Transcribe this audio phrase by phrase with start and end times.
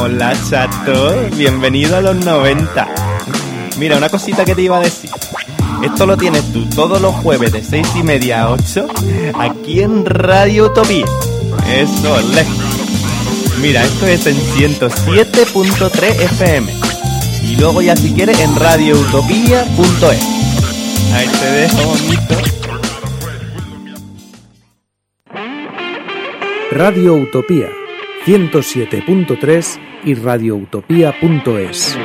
[0.00, 2.88] Hola chato, bienvenido a los 90.
[3.78, 5.10] Mira, una cosita que te iba a decir.
[5.82, 8.86] Esto lo tienes tú todos los jueves de 6 y media a 8
[9.40, 11.04] aquí en Radio Utopía.
[11.68, 12.46] Eso, le.
[13.60, 16.72] Mira, esto es en 107.3 FM.
[17.42, 20.22] Y luego ya si quieres en radioutopía.es.
[21.12, 22.36] Ahí te dejo bonito.
[26.70, 27.77] Radio Utopía
[28.28, 31.96] 107.3 y radioutopía.es.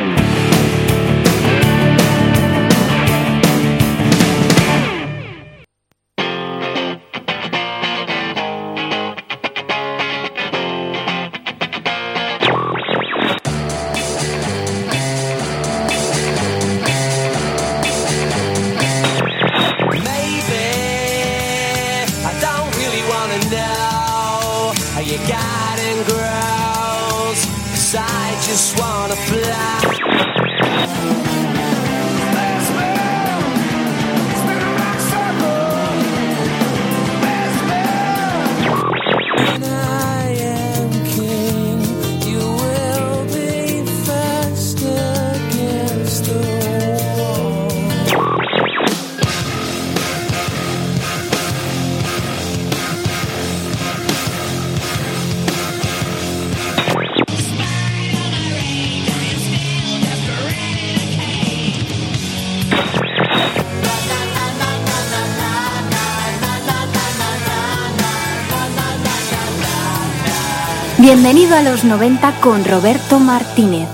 [71.63, 73.87] los 90 con Roberto Martínez.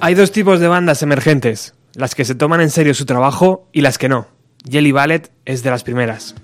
[0.00, 3.82] Hay dos tipos de bandas emergentes, las que se toman en serio su trabajo y
[3.82, 4.28] las que no.
[4.68, 6.34] Jelly Ballet es de las primeras.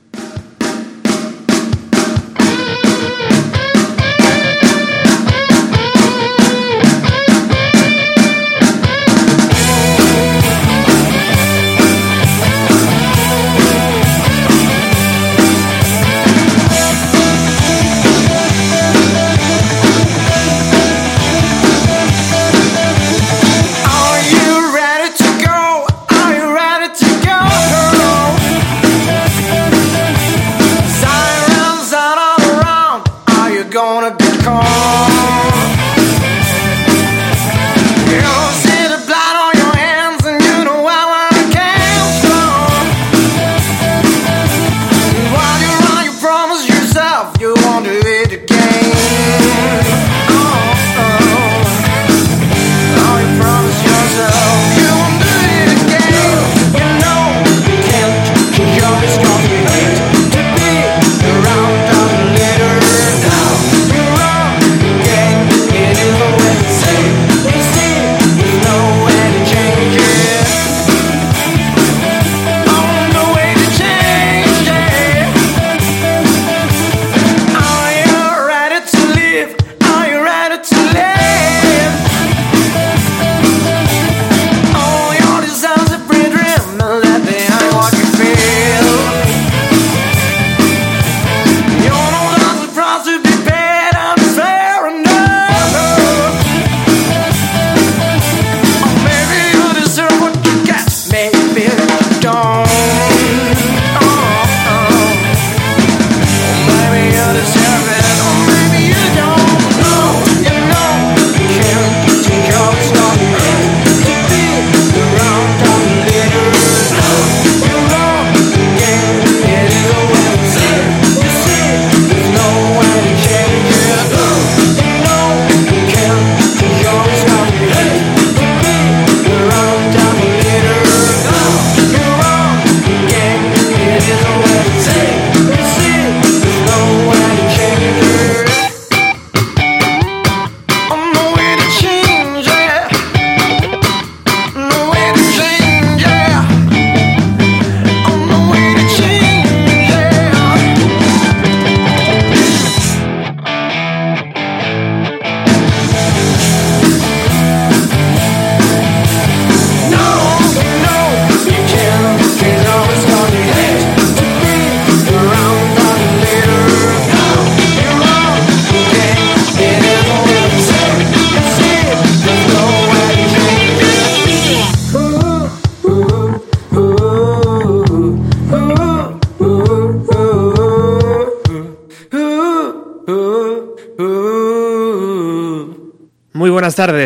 [33.78, 34.10] gonna
[34.42, 35.07] call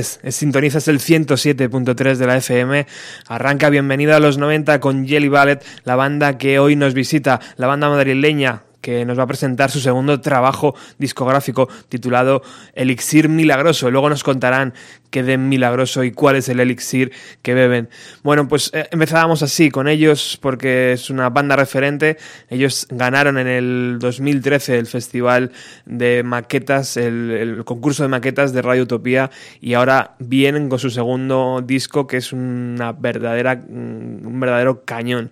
[0.02, 2.86] tardes, sintonizas el 107.3 de la FM.
[3.28, 7.66] Arranca Bienvenido a los 90 con Jelly Ballet, la banda que hoy nos visita, la
[7.66, 12.42] banda madrileña que nos va a presentar su segundo trabajo discográfico titulado
[12.74, 13.90] Elixir Milagroso.
[13.90, 14.74] Luego nos contarán
[15.12, 17.12] qué de milagroso y cuál es el elixir
[17.42, 17.88] que beben.
[18.24, 22.16] Bueno, pues eh, empezábamos así con ellos porque es una banda referente.
[22.48, 25.52] Ellos ganaron en el 2013 el festival
[25.84, 29.30] de maquetas, el, concurso de maquetas de Radio Utopía
[29.60, 35.30] y ahora vienen con su segundo disco que es una verdadera, un verdadero cañón.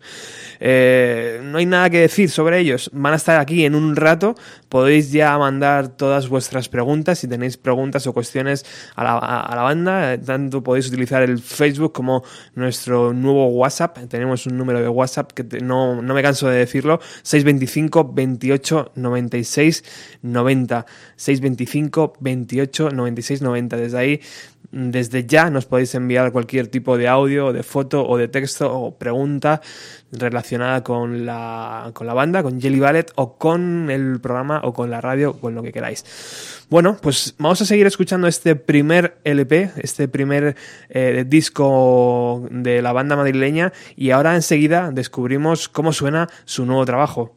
[0.61, 2.91] Eh, no hay nada que decir sobre ellos.
[2.93, 4.35] Van a estar aquí en un rato.
[4.69, 8.65] Podéis ya mandar todas vuestras preguntas si tenéis preguntas o cuestiones
[8.97, 10.19] a la, banda.
[10.19, 12.23] Tanto podéis utilizar el Facebook como
[12.55, 13.99] nuestro nuevo WhatsApp.
[14.09, 17.01] Tenemos un número de WhatsApp que no, no me canso de decirlo.
[17.23, 19.85] 625 28 96
[20.23, 20.87] 90.
[21.17, 23.77] 625 28 96 90.
[23.77, 24.21] Desde ahí
[24.73, 28.97] desde ya nos podéis enviar cualquier tipo de audio, de foto o de texto o
[28.97, 29.61] pregunta
[30.13, 34.91] relacionada con la, con la banda, con Jelly Ballet o con el programa o con
[34.91, 36.05] la radio, con lo que queráis.
[36.69, 40.57] Bueno, pues vamos a seguir escuchando este primer LP, este primer
[40.89, 47.37] eh, disco de la banda madrileña y ahora enseguida descubrimos cómo suena su nuevo trabajo.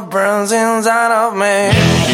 [0.00, 2.11] burns inside of me.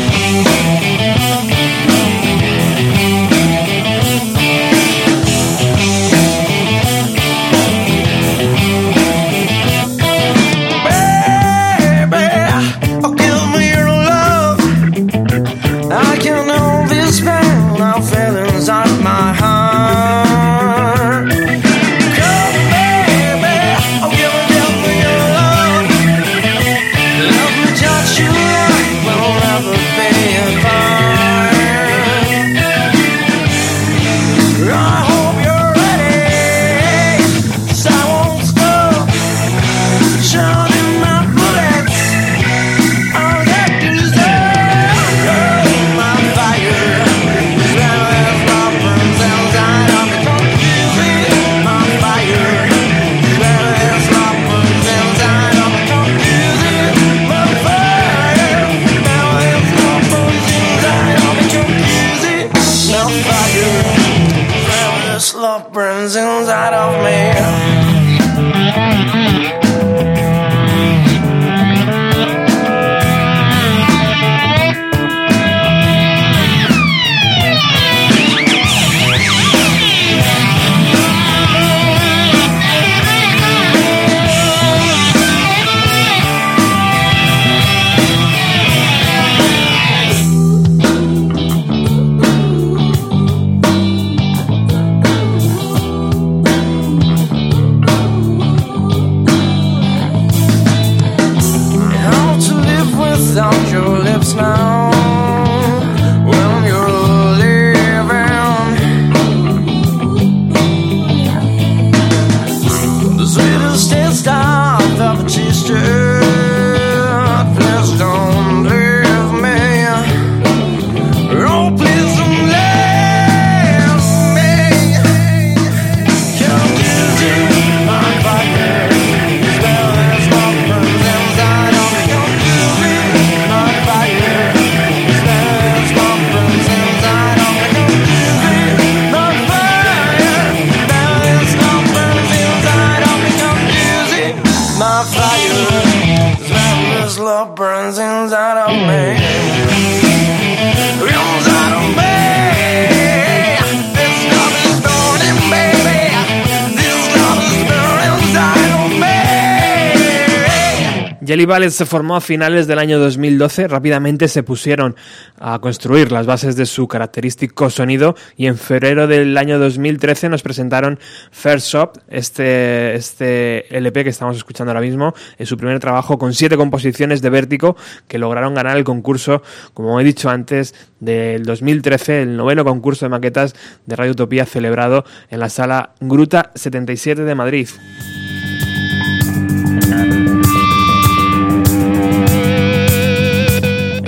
[161.28, 164.97] Jelly Ballet se formó a finales del año 2012, rápidamente se pusieron
[165.38, 170.42] a construir las bases de su característico sonido y en febrero del año 2013 nos
[170.42, 170.99] presentaron
[171.30, 176.32] First Shop, este, este LP que estamos escuchando ahora mismo, en su primer trabajo con
[176.32, 177.76] siete composiciones de vértigo
[178.08, 179.42] que lograron ganar el concurso,
[179.75, 183.54] como he dicho antes, del 2013, el noveno concurso de maquetas
[183.85, 187.68] de Radio Utopía celebrado en la sala Gruta 77 de Madrid.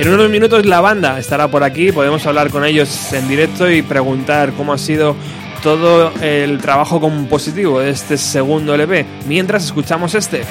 [0.00, 3.82] En unos minutos la banda estará por aquí, podemos hablar con ellos en directo y
[3.82, 5.14] preguntar cómo ha sido
[5.62, 10.44] todo el trabajo compositivo de este segundo LP, mientras escuchamos este.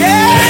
[0.00, 0.49] Bueno,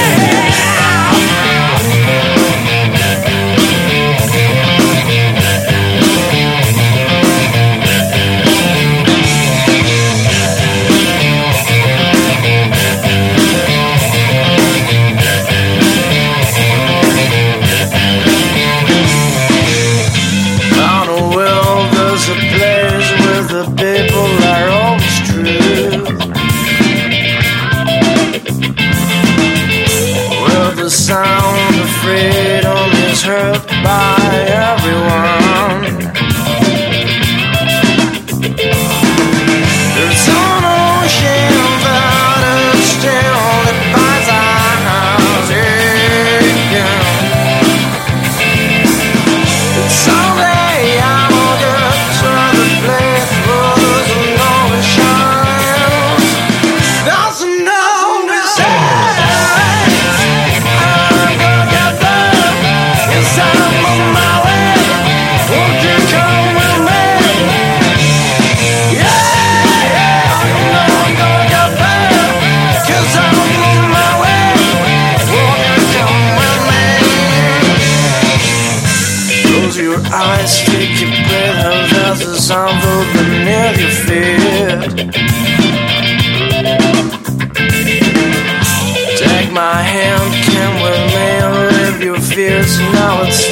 [93.11, 93.50] now it's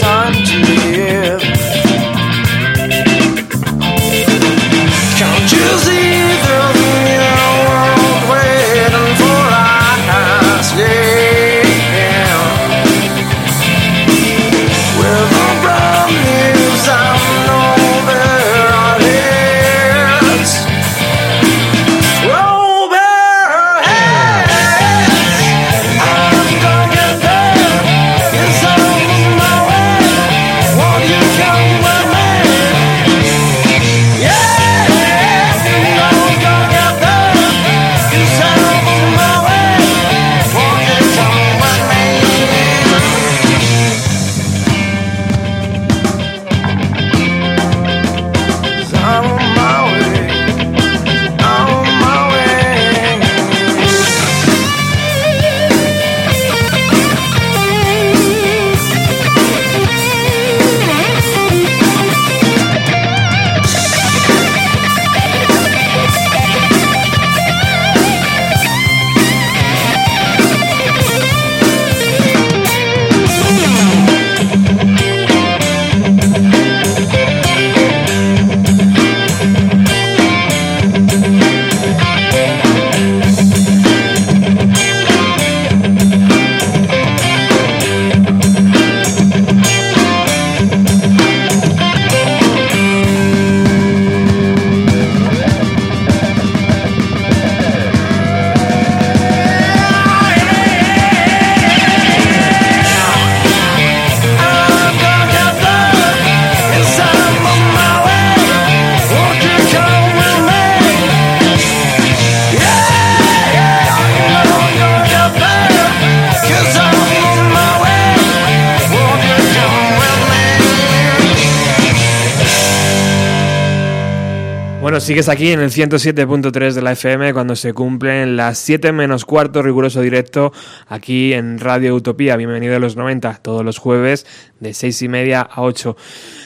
[125.19, 129.61] sigues aquí en el 107.3 de la FM cuando se cumplen las 7 menos cuarto
[129.61, 130.53] riguroso directo
[130.87, 132.37] aquí en Radio Utopía.
[132.37, 134.25] Bienvenido a los 90, todos los jueves
[134.61, 135.97] de 6 y media a 8.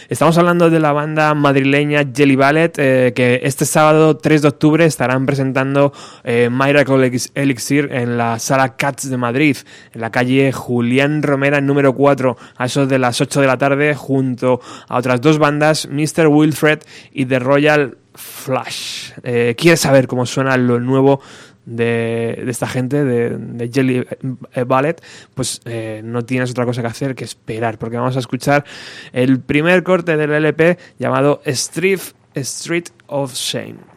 [0.10, 4.86] Estamos hablando de la banda madrileña Jelly Ballet, eh, que este sábado 3 de octubre
[4.86, 9.58] estarán presentando eh, Miracle Elixir en la sala Cats de Madrid,
[9.94, 13.94] en la calle Julián Romera número 4, a eso de las 8 de la tarde,
[13.94, 16.26] junto a otras dos bandas, Mr.
[16.26, 16.80] Wilfred
[17.12, 19.12] y The Royal Flash.
[19.24, 21.22] Eh, ¿Quieres saber cómo suena lo nuevo
[21.66, 24.06] de, esta gente, de, Jelly
[24.54, 25.02] eh, Ballet?
[25.34, 28.66] Pues eh, no tienes otra cosa que hacer que esperar, porque vamos a escuchar
[29.12, 32.02] el primer corte del LP llamado Street,
[32.36, 33.94] Street of Shame.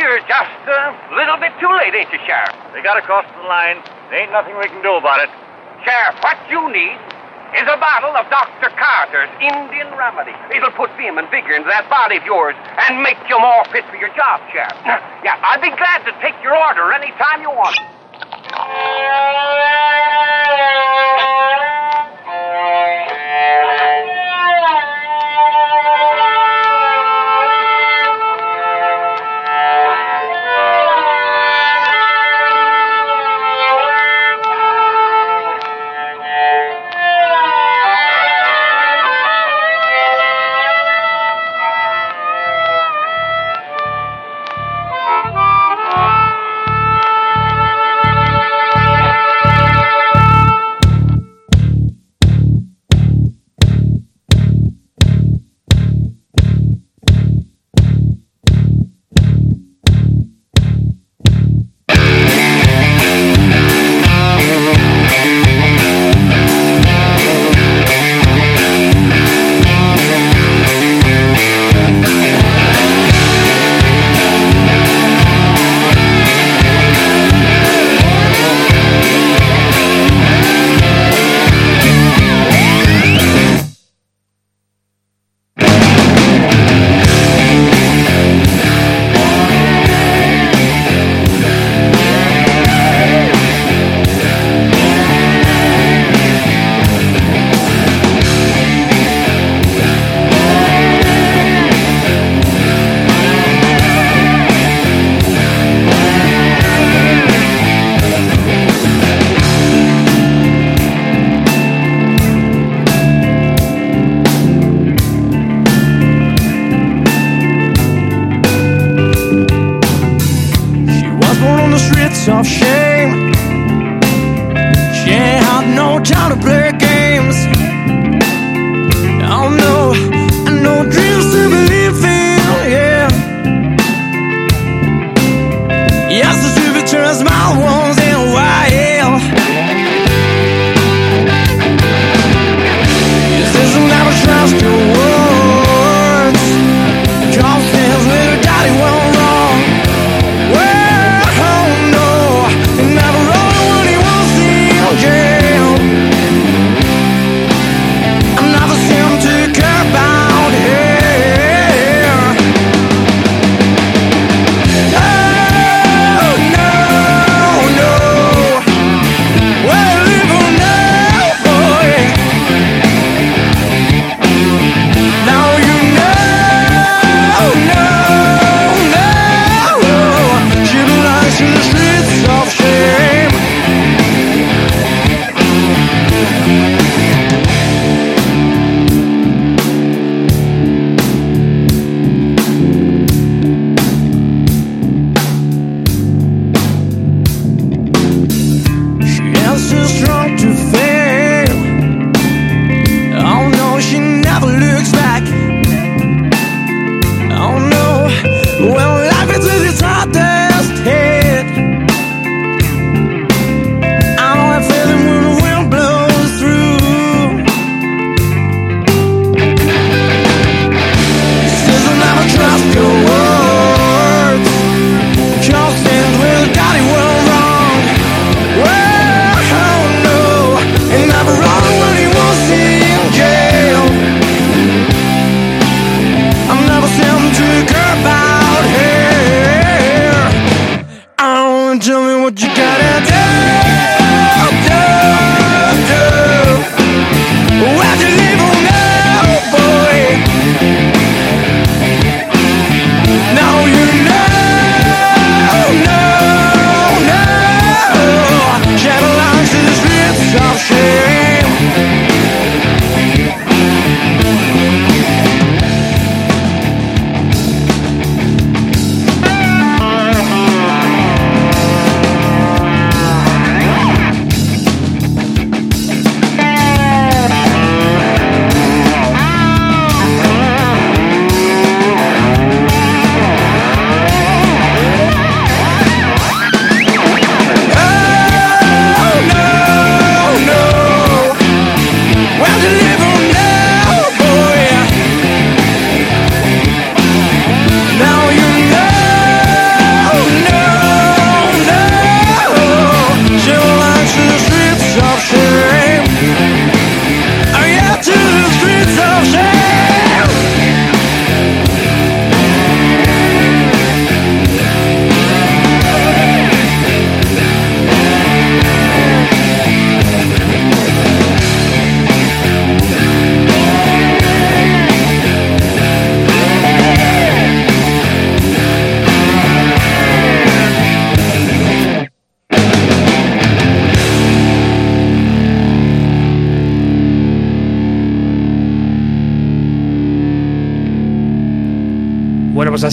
[0.00, 2.50] You're just a little bit too late, ain't you, Sheriff?
[2.72, 3.78] They got across the line.
[4.10, 5.30] There ain't nothing we can do about it.
[5.86, 6.98] Sheriff, what you need
[7.54, 8.74] is a bottle of Dr.
[8.74, 10.34] Carter's Indian Remedy.
[10.50, 12.58] It'll put vim and vigor into that body of yours
[12.90, 14.74] and make you more fit for your job, Sheriff.
[15.22, 17.76] Yeah, I'd be glad to take your order any time you want.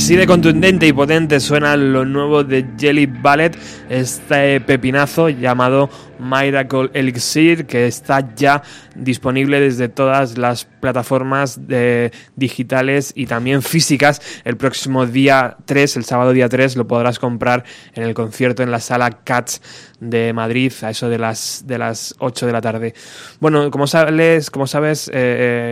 [0.07, 3.57] Así de contundente y potente suena lo nuevo de Jelly Ballet,
[3.89, 8.63] este pepinazo llamado Miracle Elixir, que está ya
[8.95, 11.59] disponible desde todas las plataformas
[12.35, 14.21] digitales y también físicas.
[14.43, 18.71] El próximo día 3, el sábado día 3, lo podrás comprar en el concierto en
[18.71, 19.61] la sala Cats
[19.99, 22.93] de Madrid a eso de las, de las 8 de la tarde.
[23.39, 25.11] Bueno, como sabes, como sabes eh,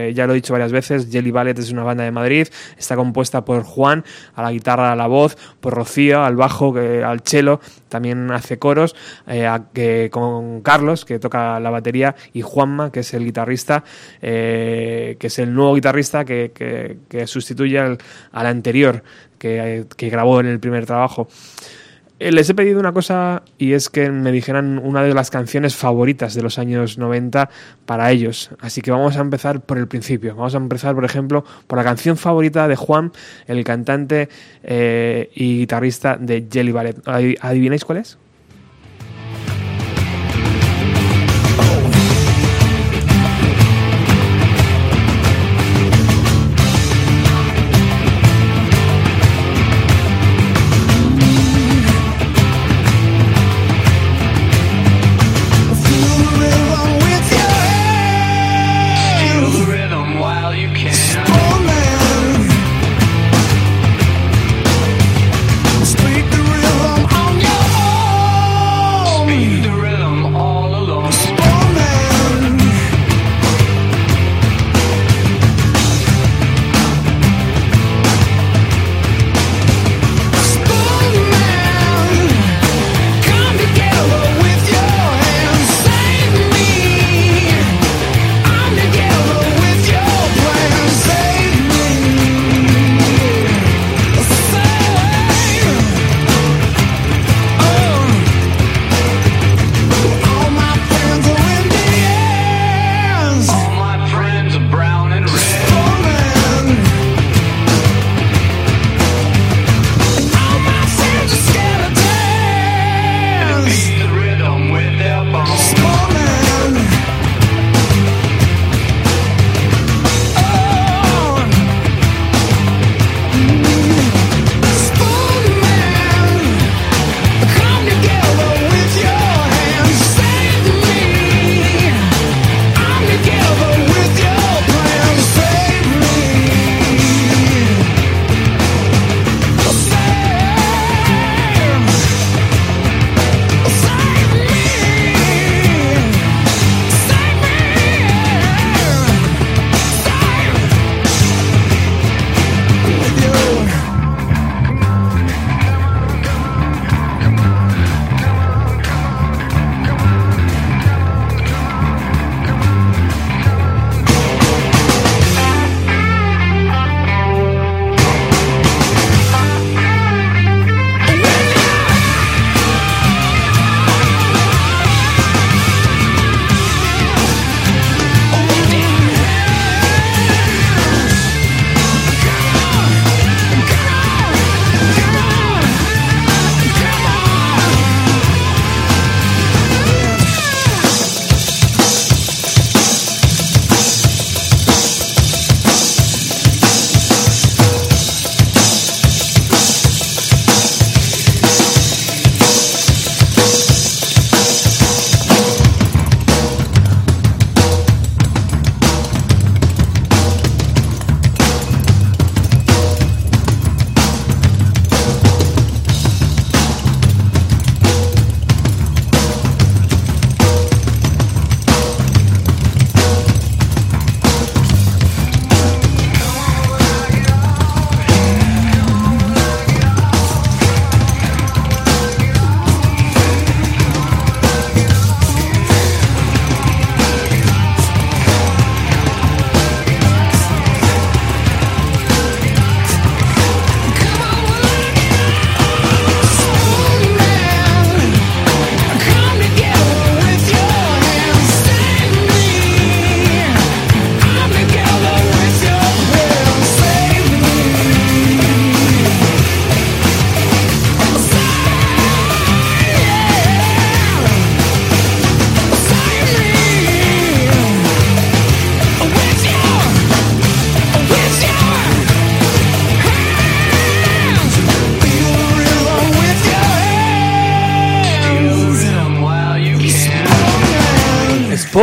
[0.09, 2.47] eh, ya lo he dicho varias veces, Jelly Ballet es una banda de Madrid,
[2.77, 7.21] está compuesta por Juan, a la guitarra, a la voz, por Rocío, al bajo, al
[7.21, 8.95] cello, también hace coros,
[9.27, 13.83] eh, con Carlos, que toca la batería, y Juanma, que es el guitarrista,
[14.21, 17.97] que es el nuevo guitarrista que, sustituye al,
[18.31, 19.03] anterior
[19.37, 21.27] que, que grabó en el primer trabajo.
[22.17, 26.33] Les he pedido una cosa y es que me dijeran una de las canciones favoritas
[26.33, 27.49] de los años 90
[27.85, 28.51] para ellos.
[28.59, 30.33] Así que vamos a empezar por el principio.
[30.33, 33.11] Vamos a empezar, por ejemplo, por la canción favorita de Juan,
[33.47, 34.29] el cantante
[34.63, 36.95] eh, y guitarrista de Jelly Ballet.
[37.05, 38.17] ¿Adivináis cuál es?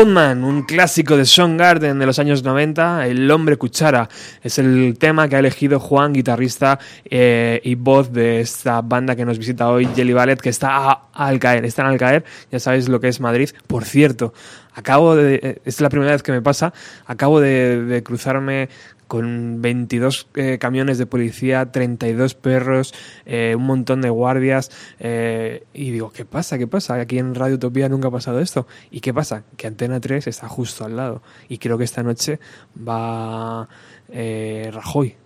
[0.02, 1.24] Un clásico de
[1.56, 4.08] Garden de los años 90, El hombre cuchara,
[4.42, 9.24] es el tema que ha elegido Juan, guitarrista eh, y voz de esta banda que
[9.24, 12.98] nos visita hoy, Jelly Ballet, que está al caer, están al caer, ya sabéis lo
[12.98, 13.50] que es Madrid.
[13.68, 14.34] Por cierto,
[14.74, 16.72] acabo de, eh, es la primera vez que me pasa,
[17.06, 18.70] acabo de cruzarme
[19.12, 22.94] con 22 eh, camiones de policía, 32 perros,
[23.26, 24.70] eh, un montón de guardias.
[25.00, 26.56] Eh, y digo, ¿qué pasa?
[26.56, 26.94] ¿Qué pasa?
[26.94, 28.66] Aquí en Radio Utopía nunca ha pasado esto.
[28.90, 29.44] ¿Y qué pasa?
[29.58, 31.20] Que Antena 3 está justo al lado.
[31.50, 32.40] Y creo que esta noche
[32.88, 33.68] va
[34.08, 35.16] Rajoy.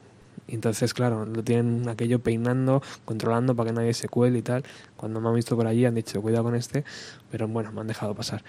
[0.48, 4.64] Entonces, claro, lo tienen aquello peinando, controlando para que nadie se cuele y tal.
[4.96, 6.84] Cuando me han visto por allí han dicho, cuidado con este,
[7.30, 8.42] pero bueno, me han dejado pasar.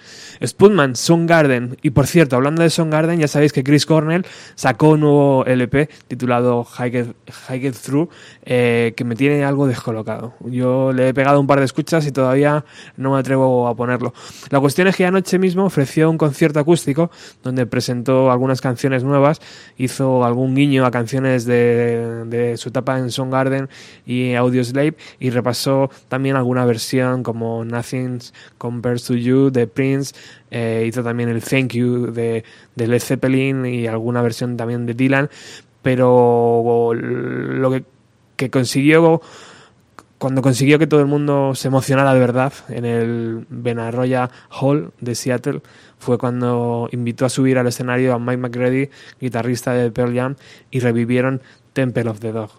[0.45, 0.93] Sputman,
[1.25, 5.45] Garden Y por cierto, hablando de Garden ya sabéis que Chris Cornell sacó un nuevo
[5.45, 8.09] LP titulado It, Through,
[8.45, 10.35] eh, que me tiene algo descolocado.
[10.45, 12.63] Yo le he pegado un par de escuchas y todavía
[12.95, 14.13] no me atrevo a ponerlo.
[14.49, 17.11] La cuestión es que anoche mismo ofreció un concierto acústico
[17.43, 19.41] donde presentó algunas canciones nuevas,
[19.77, 23.67] hizo algún guiño a canciones de, su etapa en Garden
[24.05, 30.15] y Audioslave y repasó también alguna versión como Nothing's Compares to You de Prince,
[30.51, 32.43] eh, hizo también el Thank You de,
[32.75, 35.29] de Led Zeppelin y alguna versión también de Dylan,
[35.81, 37.83] pero lo que,
[38.35, 39.21] que consiguió
[40.17, 45.13] cuando consiguió que todo el mundo se emocionara de verdad en el Benarroya Hall de
[45.13, 45.61] Seattle
[45.99, 50.35] fue cuando invitó a subir al escenario a Mike McGrady, guitarrista de Pearl Jam,
[50.71, 51.41] y revivieron
[51.73, 52.49] Temple of the Dog.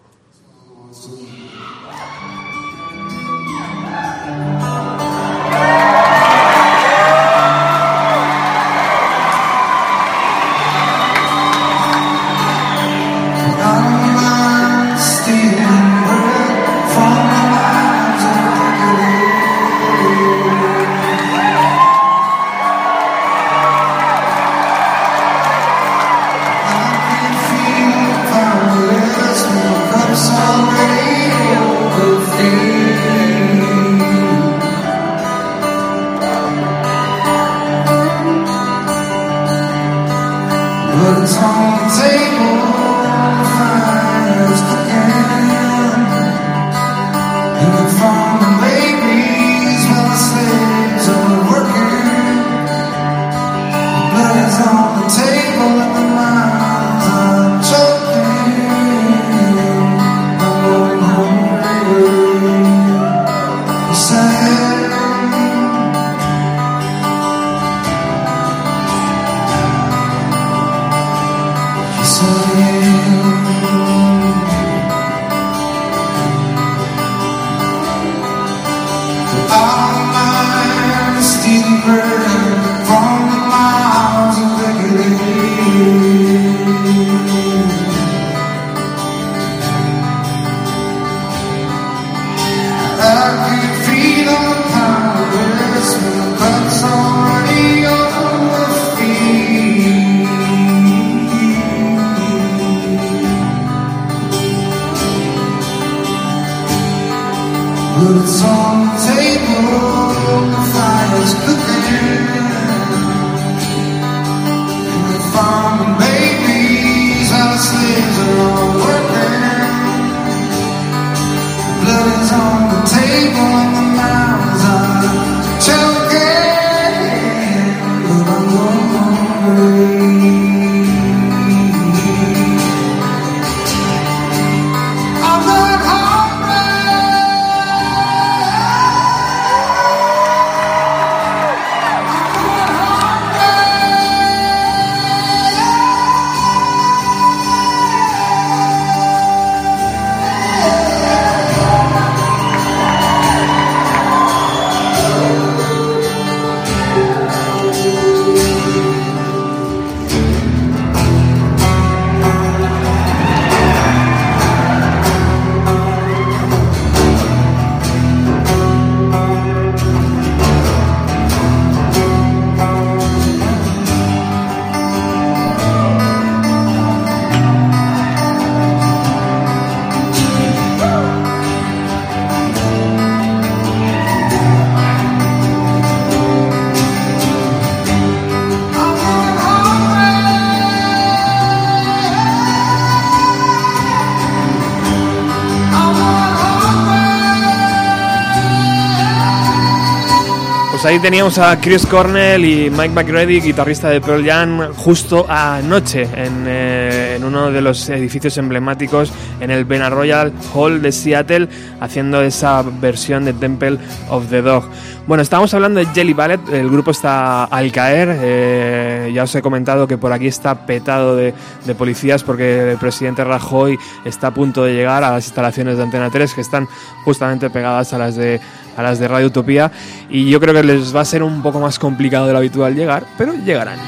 [200.89, 206.45] Ahí teníamos a Chris Cornell y Mike McReady, guitarrista de Pearl Jam, justo anoche en,
[206.47, 211.47] eh, en uno de los edificios emblemáticos en el Royal Hall de Seattle,
[211.79, 213.77] haciendo esa versión de Temple
[214.09, 214.63] of the Dog.
[215.05, 219.43] Bueno, estábamos hablando de Jelly Ballet, el grupo está al caer, eh, ya os he
[219.43, 224.33] comentado que por aquí está petado de, de, policías porque el presidente Rajoy está a
[224.33, 226.67] punto de llegar a las instalaciones de Antena 3 que están
[227.05, 228.39] justamente pegadas a las de
[228.77, 229.71] a las de Radio Utopía
[230.09, 232.75] y yo creo que les va a ser un poco más complicado de lo habitual
[232.75, 233.79] llegar, pero llegarán.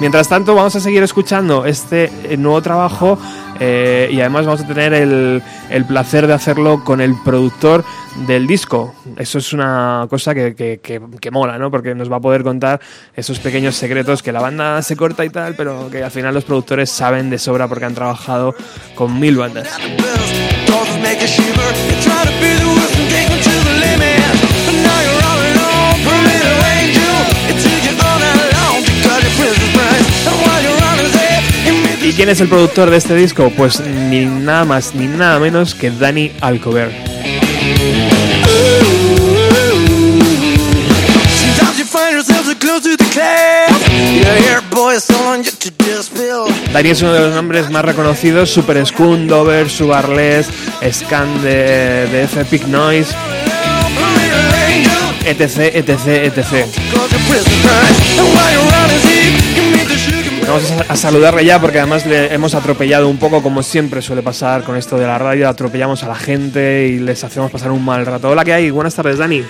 [0.00, 3.18] Mientras tanto, vamos a seguir escuchando este eh, nuevo trabajo
[3.62, 7.84] eh, y además vamos a tener el, el, placer de hacerlo con el productor
[8.26, 8.94] del disco.
[9.18, 11.70] Eso es una cosa que, que, que, que, mola, ¿no?
[11.70, 12.80] Porque nos va a poder contar
[13.14, 16.44] esos pequeños secretos que la banda se corta y tal, pero que al final los
[16.44, 18.54] productores saben de sobra porque han trabajado
[18.94, 19.68] con mil bandas.
[32.10, 33.52] ¿Y quién es el productor de este disco?
[33.56, 36.90] Pues ni nada más ni nada menos que Danny Alcover.
[46.72, 50.48] Danny es uno de los nombres más reconocidos, Super Skun, Dover, Subarles,
[50.90, 53.14] Scan de, de F Epic Noise,
[55.26, 56.66] etc, etc, etc.
[60.50, 64.64] Vamos a saludarle ya porque además le hemos atropellado un poco como siempre suele pasar
[64.64, 68.04] con esto de la radio, atropellamos a la gente y les hacemos pasar un mal
[68.04, 68.28] rato.
[68.28, 68.70] Hola, ¿qué hay?
[68.70, 69.44] Buenas tardes, Dani.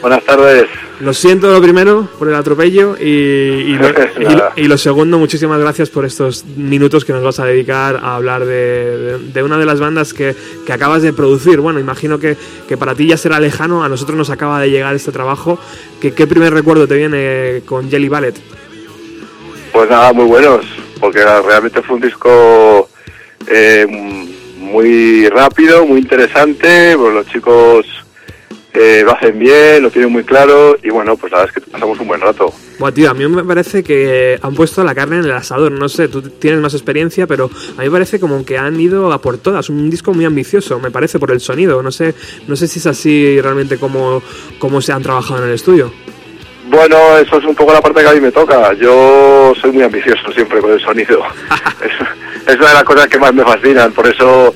[0.00, 0.64] Buenas tardes.
[0.98, 3.88] Lo siento lo primero por el atropello y, y, lo,
[4.56, 8.16] y, y, lo, segundo, muchísimas gracias por estos minutos que nos vas a dedicar a
[8.16, 10.34] hablar de, de, de una de las bandas que,
[10.66, 11.60] que, acabas de producir.
[11.60, 14.96] Bueno, imagino que, que, para ti ya será lejano, a nosotros nos acaba de llegar
[14.96, 15.60] este trabajo.
[16.00, 18.34] ¿Qué, qué primer recuerdo te viene con Jelly Ballet?
[19.74, 20.64] Pues nada, muy buenos,
[21.00, 22.88] porque realmente fue un disco
[23.48, 23.84] eh,
[24.56, 27.84] muy rápido, muy interesante, pues los chicos
[28.72, 31.70] eh, lo hacen bien, lo tienen muy claro y bueno, pues la verdad es que
[31.72, 32.54] pasamos un buen rato.
[32.78, 35.88] Bueno, tío, a mí me parece que han puesto la carne en el asador, no
[35.88, 39.20] sé, tú tienes más experiencia, pero a mí me parece como que han ido a
[39.20, 42.14] por todas, un disco muy ambicioso, me parece, por el sonido, no sé,
[42.46, 44.22] no sé si es así realmente como,
[44.60, 45.92] como se han trabajado en el estudio.
[46.74, 48.72] Bueno, eso es un poco la parte que a mí me toca.
[48.72, 51.22] Yo soy muy ambicioso siempre con el sonido.
[51.80, 53.92] es, es, una de las cosas que más me fascinan.
[53.92, 54.52] Por eso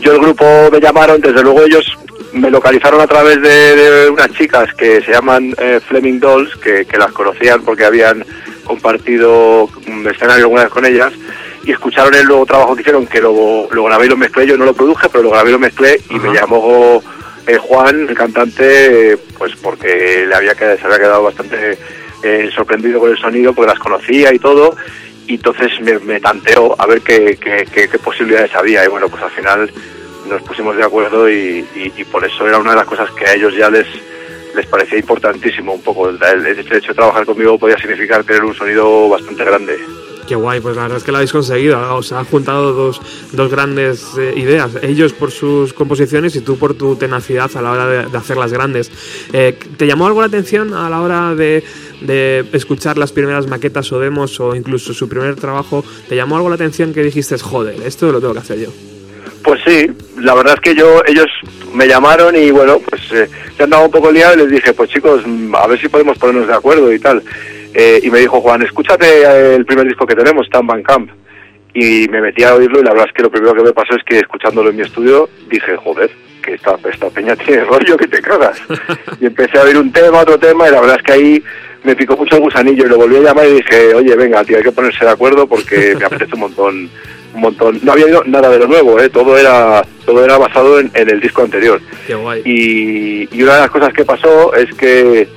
[0.00, 1.96] yo el grupo me llamaron, desde luego ellos
[2.34, 6.84] me localizaron a través de, de unas chicas que se llaman eh, Fleming Dolls, que,
[6.84, 8.24] que, las conocían porque habían
[8.64, 11.12] compartido un escenario alguna vez con ellas.
[11.64, 14.46] Y escucharon el nuevo trabajo que hicieron, que lo, lo grabé y lo mezclé.
[14.46, 16.00] Yo no lo produje, pero lo grabé y lo mezclé.
[16.10, 17.02] Y me llamó
[17.46, 21.78] eh, Juan, el cantante, pues porque le había quedado, se había quedado bastante
[22.22, 24.76] eh, sorprendido con el sonido, porque las conocía y todo,
[25.26, 29.22] y entonces me, tanteó a ver qué, qué, qué, qué, posibilidades había, y bueno, pues
[29.22, 29.72] al final
[30.28, 33.34] nos pusimos de acuerdo y, y, por eso era una de las cosas que a
[33.34, 33.86] ellos ya les
[34.54, 38.54] les parecía importantísimo un poco, el, el hecho de trabajar conmigo podía significar tener un
[38.54, 39.78] sonido bastante grande.
[40.32, 41.94] Qué guay, pues la verdad es que lo habéis conseguido.
[41.94, 43.02] O sea, has juntado dos,
[43.32, 44.70] dos grandes eh, ideas.
[44.80, 48.50] Ellos por sus composiciones y tú por tu tenacidad a la hora de, de hacerlas
[48.50, 48.90] grandes.
[49.34, 51.62] Eh, ¿Te llamó algo la atención a la hora de,
[52.00, 55.84] de, escuchar las primeras maquetas o demos o incluso su primer trabajo?
[56.08, 58.68] ¿Te llamó algo la atención que dijiste, joder, esto lo tengo que hacer yo?
[59.44, 61.26] Pues sí, la verdad es que yo, ellos
[61.74, 63.28] me llamaron y bueno, pues eh,
[63.58, 66.46] ya andaba un poco liado y les dije, pues chicos, a ver si podemos ponernos
[66.46, 67.22] de acuerdo y tal.
[67.74, 71.10] Eh, y me dijo Juan, escúchate el primer disco que tenemos, Stan Van Camp.
[71.74, 73.94] Y me metí a oírlo y la verdad es que lo primero que me pasó
[73.96, 76.10] es que escuchándolo en mi estudio dije, joder,
[76.42, 78.60] que esta, esta peña tiene rollo que te cagas.
[79.20, 81.42] y empecé a oír un tema, otro tema y la verdad es que ahí
[81.82, 84.58] me picó mucho el gusanillo y lo volví a llamar y dije, oye, venga, tío,
[84.58, 86.90] hay que ponerse de acuerdo porque me apetece un montón
[87.34, 87.80] un montón.
[87.82, 89.08] No había ido nada de lo nuevo, ¿eh?
[89.08, 91.80] todo era todo era basado en, en el disco anterior.
[92.06, 92.42] Qué guay.
[92.44, 95.28] Y, y, una de las cosas que pasó es que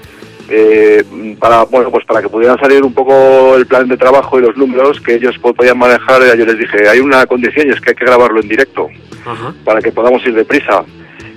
[0.50, 1.04] eh,
[1.40, 4.56] para bueno pues para que pudieran salir un poco el plan de trabajo y los
[4.56, 7.96] números que ellos podían manejar, yo les dije hay una condición y es que hay
[7.96, 8.88] que grabarlo en directo
[9.26, 9.54] Ajá.
[9.64, 10.84] para que podamos ir deprisa.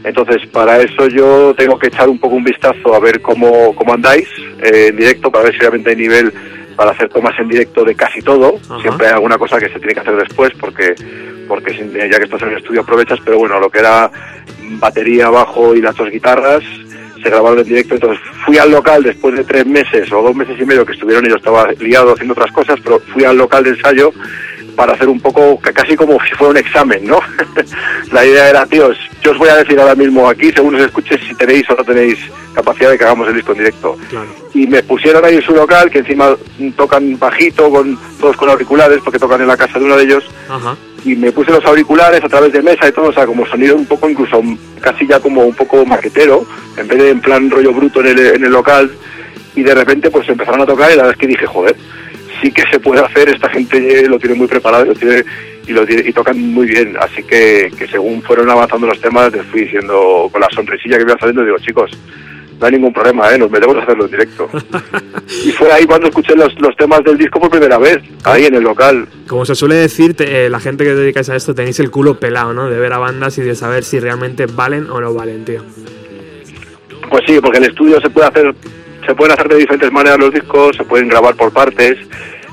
[0.04, 3.94] Entonces, para eso yo tengo que echar un poco un vistazo a ver cómo, cómo
[3.94, 4.28] andáis
[4.62, 6.32] eh, en directo, para ver si realmente hay nivel
[6.76, 8.60] para hacer tomas en directo de casi todo.
[8.70, 8.80] Ajá.
[8.80, 10.94] Siempre hay alguna cosa que se tiene que hacer después porque
[11.48, 14.10] porque ya que estás en el estudio aprovechas, pero bueno, lo que era
[14.78, 16.62] batería, bajo y las dos guitarras
[17.22, 20.56] se grabaron en directo, entonces fui al local después de tres meses o dos meses
[20.60, 23.70] y medio que estuvieron, yo estaba liado haciendo otras cosas, pero fui al local de
[23.70, 24.12] ensayo
[24.76, 27.18] para hacer un poco, ca- casi como si fuera un examen, ¿no?
[28.12, 31.18] la idea era, tíos, yo os voy a decir ahora mismo aquí, según os escuche,
[31.26, 32.16] si tenéis o no tenéis
[32.54, 33.96] capacidad de que hagamos el disco en directo.
[34.08, 34.26] Claro.
[34.54, 36.36] Y me pusieron ahí en su local, que encima
[36.76, 40.24] tocan bajito, con todos con auriculares, porque tocan en la casa de uno de ellos,
[40.48, 40.76] Ajá.
[41.04, 43.76] Y me puse los auriculares a través de mesa y todo, o sea, como sonido
[43.76, 44.42] un poco incluso
[44.80, 46.44] casi ya como un poco maquetero,
[46.76, 48.90] en vez de en plan rollo bruto en el, en el local,
[49.54, 51.76] y de repente pues empezaron a tocar y la verdad es que dije, joder,
[52.42, 55.24] sí que se puede hacer, esta gente lo tiene muy preparado lo tiene,
[55.66, 59.32] y, lo tiene- y tocan muy bien, así que, que según fueron avanzando los temas,
[59.32, 61.90] les fui diciendo con la sonrisilla que iba saliendo, digo, chicos,
[62.60, 63.38] no hay ningún problema, ¿eh?
[63.38, 64.48] nos metemos a hacerlo en directo.
[65.44, 68.54] y fue ahí cuando escuché los, los temas del disco por primera vez, ahí en
[68.56, 69.06] el local.
[69.28, 71.90] Como se suele decir, te- eh, la gente que os dedicáis a esto tenéis el
[71.90, 72.68] culo pelado, ¿no?
[72.68, 75.62] De ver a bandas y de saber si realmente valen o no valen, tío.
[77.10, 78.54] Pues sí, porque el estudio se puede hacer,
[79.06, 81.96] se pueden hacer de diferentes maneras los discos, se pueden grabar por partes,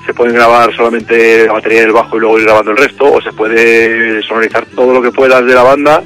[0.05, 3.11] se pueden grabar solamente la batería y el bajo y luego ir grabando el resto,
[3.11, 6.03] o se puede sonorizar todo lo que puedas de la banda,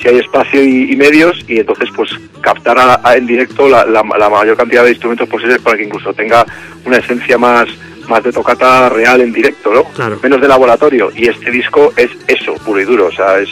[0.00, 3.84] si hay espacio y, y medios, y entonces pues captar a- a- en directo la,
[3.84, 6.44] la- la mayor cantidad de instrumentos posibles para que incluso tenga
[6.84, 7.66] una esencia más
[8.08, 9.84] más de tocata real en directo, ¿no?
[9.84, 10.18] Claro.
[10.22, 11.10] Menos de laboratorio.
[11.14, 13.08] Y este disco es eso, puro y duro.
[13.08, 13.50] O sea, es,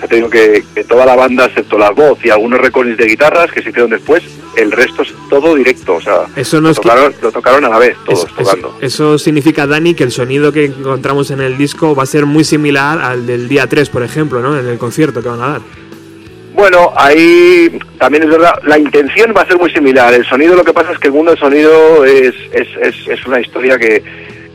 [0.00, 3.04] ya te digo que, que toda la banda, excepto la voz y algunos recordings de
[3.04, 4.22] guitarras que se hicieron después,
[4.56, 5.96] el resto es todo directo.
[5.96, 8.74] O sea, Eso no lo, que- tocaron, lo tocaron a la vez, todos tocando.
[8.80, 12.44] eso significa, Dani, que el sonido que encontramos en el disco va a ser muy
[12.44, 14.58] similar al del día 3, por ejemplo, ¿no?
[14.58, 15.60] En el concierto que van a dar.
[16.60, 20.12] Bueno, ahí también es verdad, la intención va a ser muy similar.
[20.12, 23.26] El sonido, lo que pasa es que el mundo del sonido es, es, es, es
[23.26, 24.02] una historia que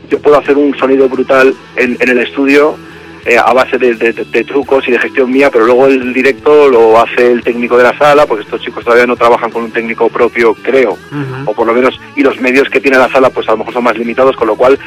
[0.08, 2.76] yo puedo hacer un sonido brutal en, en el estudio
[3.24, 6.14] eh, a base de, de- de- de trucos y de gestión mía, pero luego el
[6.14, 9.64] directo lo hace el técnico de la sala, porque estos chicos todavía no trabajan con
[9.64, 10.96] un técnico propio, creo,
[11.44, 13.74] o por lo menos, y los medios que tiene la sala, pues a lo mejor
[13.74, 14.78] son más limitados, con lo cual,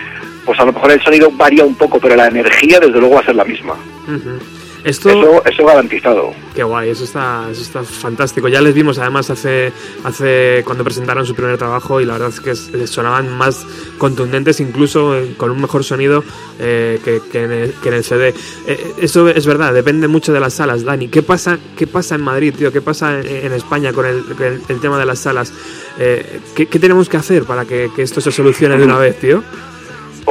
[0.45, 3.19] pues a lo mejor el sonido varía un poco, pero la energía, desde luego, va
[3.21, 3.73] a ser la misma.
[4.07, 4.39] Ujú.
[4.83, 6.31] Esto, Eso, eso garantizado.
[6.55, 8.47] qué guay, eso está, eso está fantástico.
[8.47, 9.73] Ya les vimos además hace,
[10.05, 13.65] hace cuando presentaron su primer trabajo y la verdad es que es- les sonaban más
[13.97, 16.23] contundentes, incluso eh, con un mejor sonido
[16.59, 18.33] eh, que, que en el, que en el CD.
[18.67, 21.09] Eh, eso es verdad, depende mucho de las salas, Dani.
[21.09, 22.71] ¿Qué pasa, qué pasa en Madrid, tío?
[22.71, 25.51] ¿Qué pasa en, en España con el, el- el tema de las salas?
[25.99, 29.19] Eh, ¿qué, qué tenemos que hacer para que, que esto se solucione de una vez,
[29.19, 29.43] tío?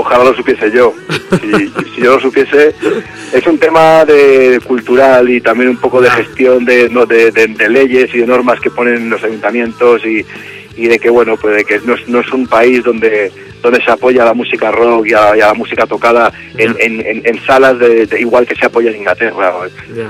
[0.01, 0.95] Ojalá lo supiese yo.
[1.41, 2.73] Si, si yo lo supiese,
[3.33, 7.49] es un tema de cultural y también un poco de gestión de, no, de, de-
[7.49, 10.25] de leyes y de normas que ponen los ayuntamientos y,
[10.77, 13.83] y de que bueno, pues de que no es, no es un país donde donde
[13.83, 17.05] se apoya a la música rock y a, y a la música tocada en, en-
[17.05, 19.53] en- en salas de, de- igual que se apoya en Inglaterra.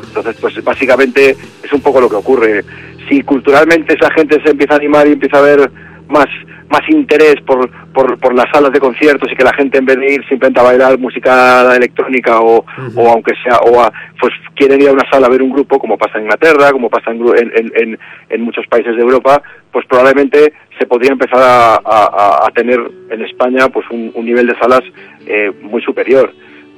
[0.07, 2.63] Entonces, pues básicamente es un poco lo que ocurre.
[3.09, 5.71] Si culturalmente esa gente se empieza a animar y empieza a ver
[6.11, 6.27] más
[6.71, 9.97] más interés por, por, por las salas de conciertos y que la gente en vez
[9.99, 12.65] de ir simplemente a bailar música electrónica o,
[12.97, 15.79] o aunque sea o a, pues quieren ir a una sala a ver un grupo
[15.79, 17.23] como pasa en Inglaterra como pasa en,
[17.55, 17.99] en,
[18.29, 19.43] en, muchos países de Europa
[19.73, 22.79] pues probablemente se podría empezar a- a tener
[23.11, 24.83] en España pues un, un nivel de salas
[25.27, 26.33] eh, muy superior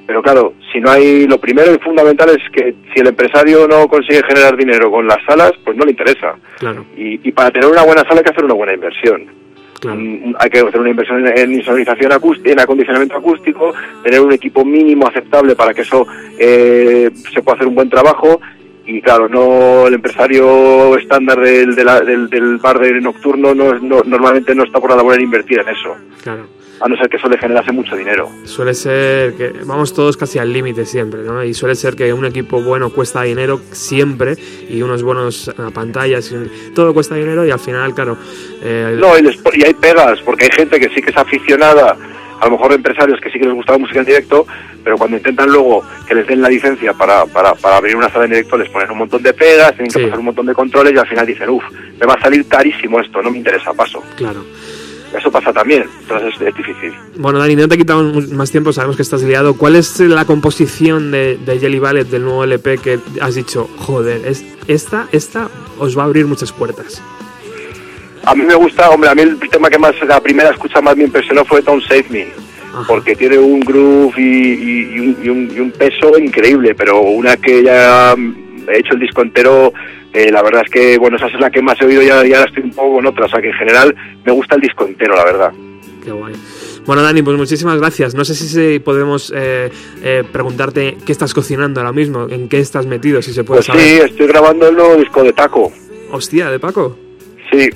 [0.07, 3.87] pero claro, si no hay, lo primero y fundamental es que si el empresario no
[3.87, 6.33] consigue generar dinero con las salas, pues no le interesa.
[6.59, 9.27] Claro, Y, y para tener una buena sala hay que hacer una buena inversión.
[9.81, 9.99] Claro.
[9.99, 13.73] Mm, Hay que hacer una inversión en, insonorización acústica, en acondicionamiento acústico,
[14.03, 16.07] tener un equipo mínimo aceptable para que eso
[16.39, 18.39] eh, se pueda hacer un buen trabajo.
[18.83, 23.73] Y claro, no el empresario estándar del, de la- del, del bar de nocturno no,
[23.75, 26.47] no- normalmente no está por la labor en invertir en eso, claro.
[26.83, 28.29] A no ser que eso le generase mucho dinero.
[28.45, 31.43] Suele ser que vamos todos casi al límite siempre, ¿no?
[31.43, 34.35] Y suele ser que un equipo bueno cuesta dinero siempre
[34.69, 38.17] y unos buenos eh, pantallas, y todo cuesta dinero y al final, claro,
[38.63, 41.17] eh, No, y, les po- y hay pegas, porque hay gente que sí que es
[41.17, 41.95] aficionada,
[42.39, 44.47] a lo mejor empresarios que sí que les gusta la música en directo,
[44.83, 48.25] pero cuando intentan luego que les den la licencia para, para, para abrir una sala
[48.25, 50.05] en directo, les ponen un montón de pegas, tienen que Sí.
[50.05, 51.63] pasar un montón de controles y al final dicen, uff,
[51.99, 54.01] me va a salir carísimo esto, no me interesa, paso.
[54.17, 54.43] claro.
[55.17, 56.93] Eso pasa también, entonces es, es difícil.
[57.17, 59.55] Bueno, Dani, no te quitamos más tiempo, sabemos que estás liado.
[59.55, 64.21] ¿Cuál es la composición de, de Jelly Ballet del nuevo LP que has dicho, joder,
[64.25, 65.49] es, esta, esta
[65.79, 67.01] os va a abrir muchas puertas?
[68.23, 70.95] A mí me gusta, hombre, a mí el tema que más, la primera escucha más
[70.95, 72.27] me impresionó fue Don't Save Me.
[72.73, 72.85] Ajá.
[72.87, 77.01] porque tiene un groove y, y- y un, y un- y un peso increíble, pero
[77.01, 79.73] una que ya mm, he hecho el disco entero,
[80.13, 82.45] eh, la verdad es que, bueno, esa es la que más he oído y ahora,
[82.45, 83.95] estoy un poco con otra, o sea que en general
[84.25, 85.51] me gusta el disco entero, la verdad.
[86.03, 86.33] Qué guay.
[86.85, 88.15] Bueno, Dani, pues muchísimas gracias.
[88.15, 89.69] No sé si podemos eh,
[90.03, 93.67] eh, preguntarte qué estás cocinando ahora mismo, en qué estás metido, si se puede Pues
[93.67, 93.81] saber.
[93.83, 95.71] sí, estoy grabando el nuevo disco de Taco,
[96.11, 96.97] Hostia, de Paco.
[97.51, 97.69] sí,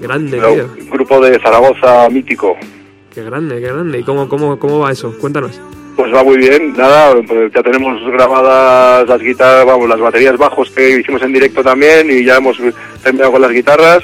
[0.00, 0.68] Grande, tío.
[0.82, 2.56] un grupo de Zaragoza mítico.
[3.14, 3.98] Qué grande, qué grande.
[3.98, 5.14] ¿Y cómo, cómo, cómo va eso?
[5.20, 5.60] Cuéntanos.
[6.00, 10.70] Pues va muy bien, nada, pues ya tenemos grabadas las guitarras, vamos, las baterías bajos
[10.70, 12.56] que hicimos en directo también y ya hemos
[13.02, 14.02] terminado con las guitarras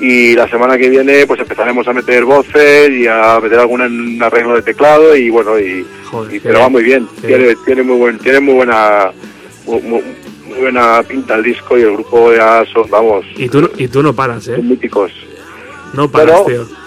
[0.00, 4.22] y la semana que viene pues empezaremos a meter voces y a meter alguna en
[4.22, 7.82] arreglo de teclado y bueno y, Joder, y- qué pero va muy bien, tiene, tiene
[7.82, 9.10] muy buen, tiene muy buena
[9.66, 10.02] muy, muy-
[10.46, 13.88] muy buena pinta el disco y el grupo ya son, vamos, Y tú, no- y
[13.88, 14.54] tú no paras, ¿eh?
[14.54, 15.10] son míticos.
[15.92, 16.81] No paras, Pero- tío.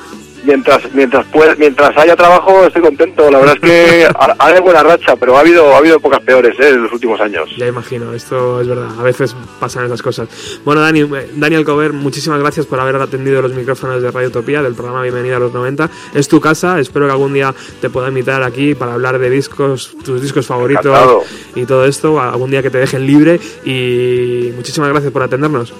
[0.45, 4.83] Mientras mientras pueda- mientras haya trabajo estoy contento la verdad es que ha- hay buena
[4.83, 6.69] racha pero ha habido ha habido pocas peores ¿eh?
[6.69, 8.89] en los últimos años Ya imagino, esto es verdad.
[8.99, 10.27] A veces pasan esas cosas.
[10.65, 14.61] Bueno, Dani, eh, Daniel Cover, muchísimas gracias por haber atendido los micrófonos de Radio Utopía
[14.61, 15.89] del programa Bienvenida a los 90.
[16.13, 19.95] Es tu casa, espero que algún día te pueda invitar aquí para hablar de discos,
[20.03, 21.23] tus discos favoritos Encantado.
[21.55, 22.19] y todo esto.
[22.19, 25.73] Algún día que te dejen libre y muchísimas gracias por atendernos.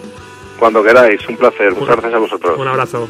[0.59, 3.09] cuando queráis un placer muchas gracias a vosotros Un abrazo.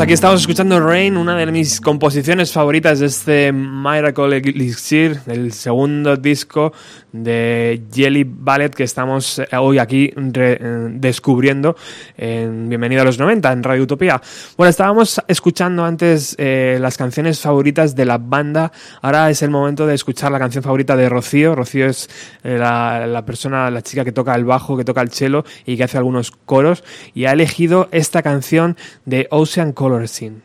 [0.00, 6.16] aquí estamos escuchando Rain, una de mis composiciones favoritas de este Miracle Elixir, el segundo
[6.16, 6.72] disco
[7.12, 11.76] de Jelly Ballet que estamos eh, hoy aquí eh, descubriendo
[12.16, 14.22] en Bienvenido a los 90 en Radio Utopía.
[14.56, 18.72] Bueno, estábamos escuchando antes eh, las canciones favoritas de la banda,
[19.02, 21.54] ahora es el momento de escuchar la canción favorita de Rocío.
[21.54, 22.08] Rocío es
[22.42, 25.84] la, la persona, la chica que toca el bajo, que toca el cello y que
[25.84, 30.42] hace algunos coros y ha elegido esta canción de Ocean Color Scene.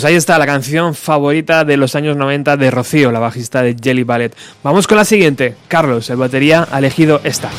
[0.00, 3.76] Pues ahí está la canción favorita de los años 90 de Rocío, la bajista de
[3.78, 4.34] Jelly Ballet.
[4.64, 5.56] Vamos con la siguiente.
[5.68, 7.50] Carlos, el batería, ha elegido esta.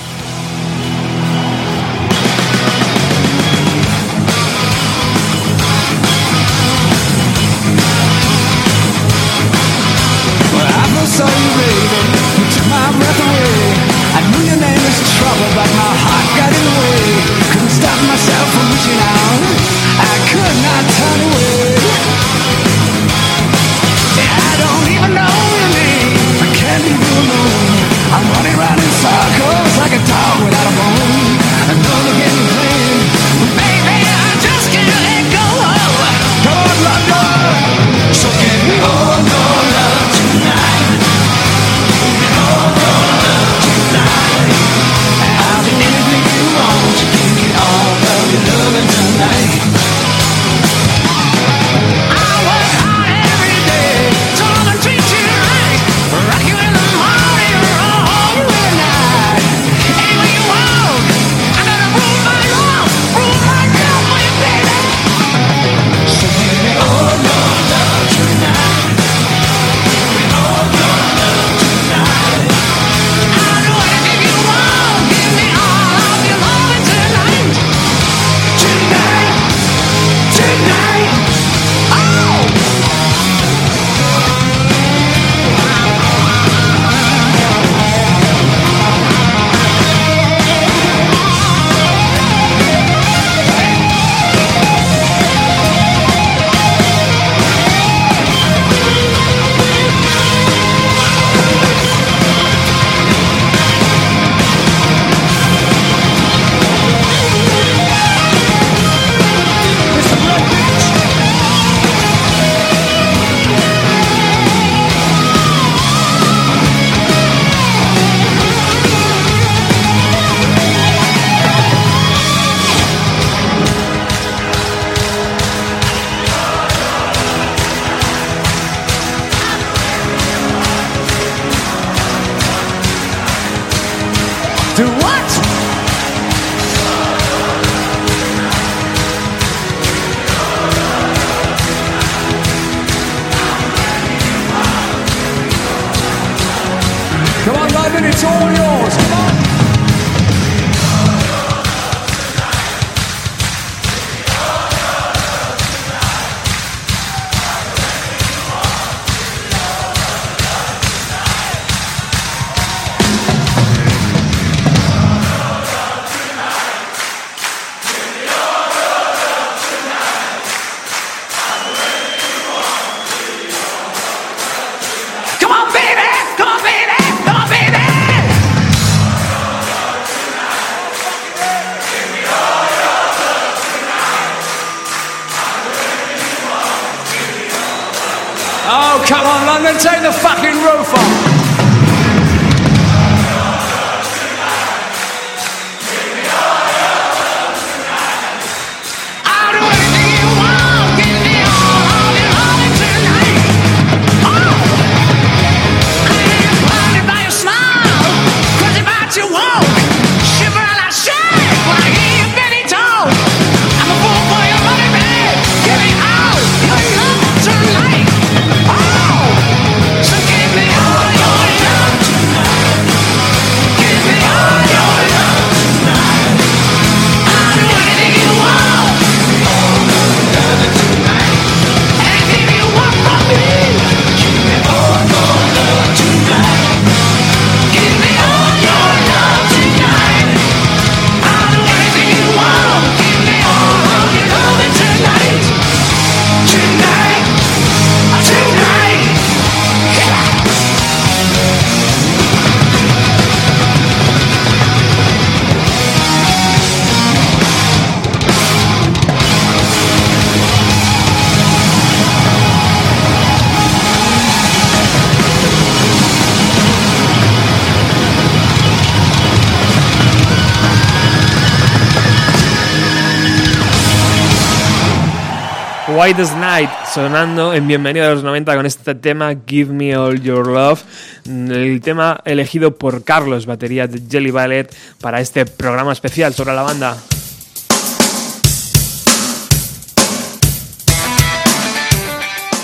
[276.02, 280.48] White Night sonando en Bienvenido a los 90 con este tema Give Me All Your
[280.48, 280.82] Love,
[281.26, 286.64] el tema elegido por Carlos, batería de Jelly Ballet, para este programa especial sobre la
[286.64, 286.98] banda.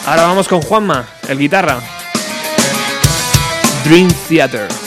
[0.08, 1.80] Ahora vamos con Juanma, el guitarra.
[3.84, 4.87] Dream Theater.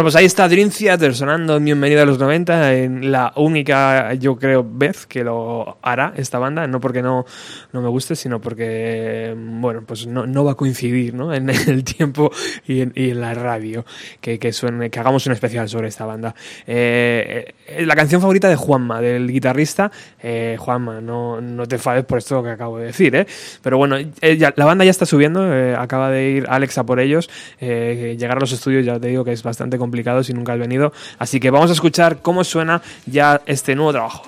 [0.00, 4.14] Bueno, pues ahí está Dream Theater sonando en Bienvenido a los 90, en la única,
[4.14, 7.26] yo creo, vez que lo hará esta banda, no porque no,
[7.74, 11.34] no me guste, sino porque, bueno, pues no, no va a coincidir ¿no?
[11.34, 12.30] en el tiempo
[12.66, 13.84] y en, y en la radio
[14.22, 16.34] que, que, suene, que hagamos un especial sobre esta banda.
[16.66, 19.92] Eh, eh, la canción favorita de Juanma, del guitarrista,
[20.22, 23.26] eh, Juanma, no, no te enfades por esto que acabo de decir, ¿eh?
[23.60, 26.86] pero bueno, eh, ya- la banda ya está subiendo, eh, acaba de ir Alex a
[26.86, 27.28] por ellos,
[27.60, 29.90] llegar a los estudios ya te digo que es bastante complicado
[30.24, 34.24] si nunca has venido, así que vamos a escuchar cómo suena ya este nuevo trabajo.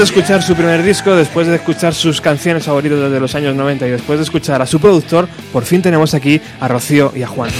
[0.00, 3.86] De escuchar su primer disco, después de escuchar sus canciones favoritas desde los años 90
[3.86, 7.26] y después de escuchar a su productor, por fin tenemos aquí a Rocío y a
[7.26, 7.50] Juan.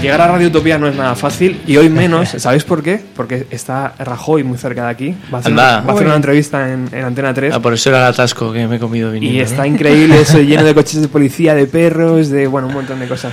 [0.00, 3.00] Llegar a Radio Utopía no es nada fácil y hoy menos, ¿sabéis por qué?
[3.14, 5.80] Porque está Rajoy muy cerca de aquí, va a hacer, Anda.
[5.82, 8.52] va a hacer una entrevista en, en Antena 3 Ah, por eso era el atasco
[8.52, 9.36] que me he comido viniendo.
[9.36, 9.44] y ¿no?
[9.48, 13.06] está increíble eso lleno de coches de policía, de perros, de bueno, un montón de
[13.06, 13.32] cosas.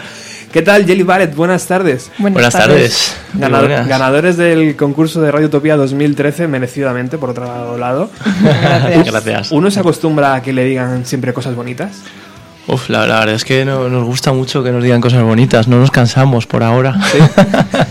[0.52, 1.36] ¿Qué tal, Jelly Ballet?
[1.36, 2.12] Buenas tardes.
[2.18, 3.16] Buenas tardes.
[3.34, 3.88] Ganado- buenas.
[3.88, 8.10] ganadores del concurso de Radio Utopía 2013, merecidamente, por otro lado.
[9.06, 9.52] Gracias.
[9.52, 11.91] ¿Uno se acostumbra a que le digan siempre cosas bonitas?
[12.68, 15.68] Uf, la, la verdad es que no- nos gusta mucho que nos digan cosas bonitas,
[15.68, 16.95] no nos cansamos por ahora.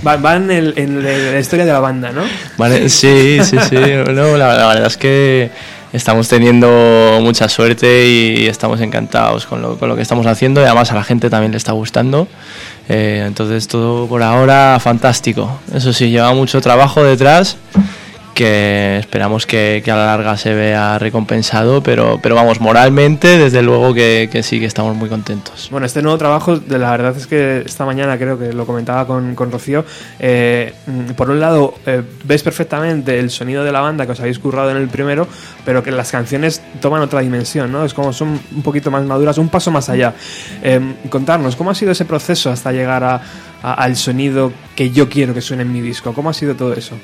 [0.06, 1.02] Va, va en, el- en
[1.32, 2.22] la historia de la banda, ¿no?
[2.56, 3.76] Vale, sí, sí, sí.
[4.12, 5.50] No, la, la verdad es que
[5.93, 10.64] estamos teniendo mucha suerte y estamos encantados con lo, con lo que estamos haciendo y
[10.64, 12.28] además a la gente también le está gustando.
[12.89, 15.61] Eh, entonces todo por ahora fantástico.
[15.74, 17.57] Eso sí, lleva mucho trabajo detrás
[18.39, 23.93] que esperamos que, a la larga se vea recompensado, pero, pero vamos, moralmente desde luego
[23.93, 25.66] que, sí, que estamos muy contentos.
[25.72, 29.34] Bueno, este nuevo trabajo, la verdad es que esta mañana creo que lo comentaba con,
[29.34, 29.84] con Rocío.
[30.20, 34.20] eh, mm, por un lado, eh, ves perfectamente el sonido de la banda que os
[34.20, 35.26] habéis currado en el primero,
[35.64, 37.84] pero que las canciones toman otra dimensión, ¿no?
[37.84, 40.14] Es como son un poquito más maduras, un paso más allá.
[40.62, 40.80] Eh,
[41.11, 43.20] contarnos, ¿cómo ha sido ese proceso hasta llegar a-
[43.61, 46.12] al sonido que yo quiero que suene en mi disco?
[46.14, 46.97] ¿Cómo ha sido todo eso?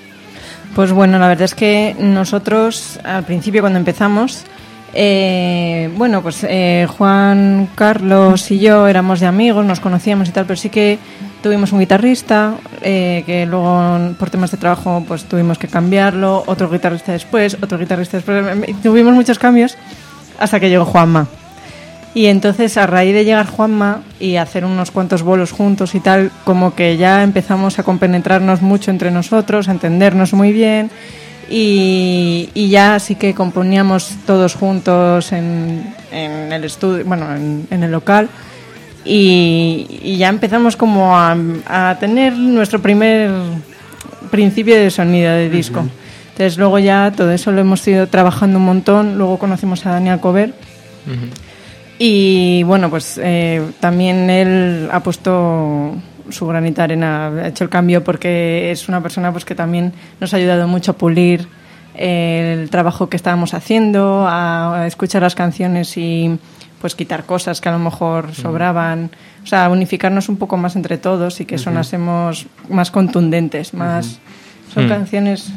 [0.75, 4.45] Pues bueno, la verdad es que nosotros al principio cuando empezamos,
[4.93, 10.47] eh, bueno, pues eh, Juan Carlos y yo éramos de amigos, nos conocíamos y tal,
[10.47, 10.99] pero sí que
[11.45, 16.69] tuvimos un guitarrista eh, que luego por temas de trabajo pues tuvimos que cambiarlo, otro
[16.69, 18.45] guitarrista después, otro guitarrista después,
[18.83, 19.77] tuvimos muchos cambios
[20.41, 21.29] hasta que llegó Juanma.
[22.15, 26.31] Y entonces a raíz de llegar Juanma y hacer unos cuantos bolos juntos y tal,
[26.45, 30.91] como que ya empezamos a compenetrarnos mucho entre nosotros, a entendernos muy bien.
[31.51, 37.83] Y, y ya sí que componíamos todos juntos en, en el estudio, bueno, en, en
[37.83, 38.29] el local.
[39.05, 41.37] Y, y ya empezamos como a,
[41.67, 43.31] a tener nuestro primer
[44.31, 45.85] principio de sonido de disco.
[46.31, 50.21] Entonces luego ya todo eso lo hemos ido trabajando un montón, luego conocimos a Daniel
[50.21, 50.55] Cover
[51.99, 55.95] y bueno, pues eh, también él ha puesto
[56.31, 59.93] su granita de arena, ha hecho el cambio porque es una persona pues que también
[60.21, 61.47] nos ha ayudado mucho a pulir
[61.95, 66.39] el trabajo que estábamos haciendo, a, escuchar las canciones y
[66.81, 69.11] pues quitar cosas que a lo mejor sobraban,
[69.43, 74.19] o sea, unificarnos un poco más entre todos y que sonásemos más contundentes, más
[74.75, 74.89] son Mm.
[74.89, 75.53] canciones,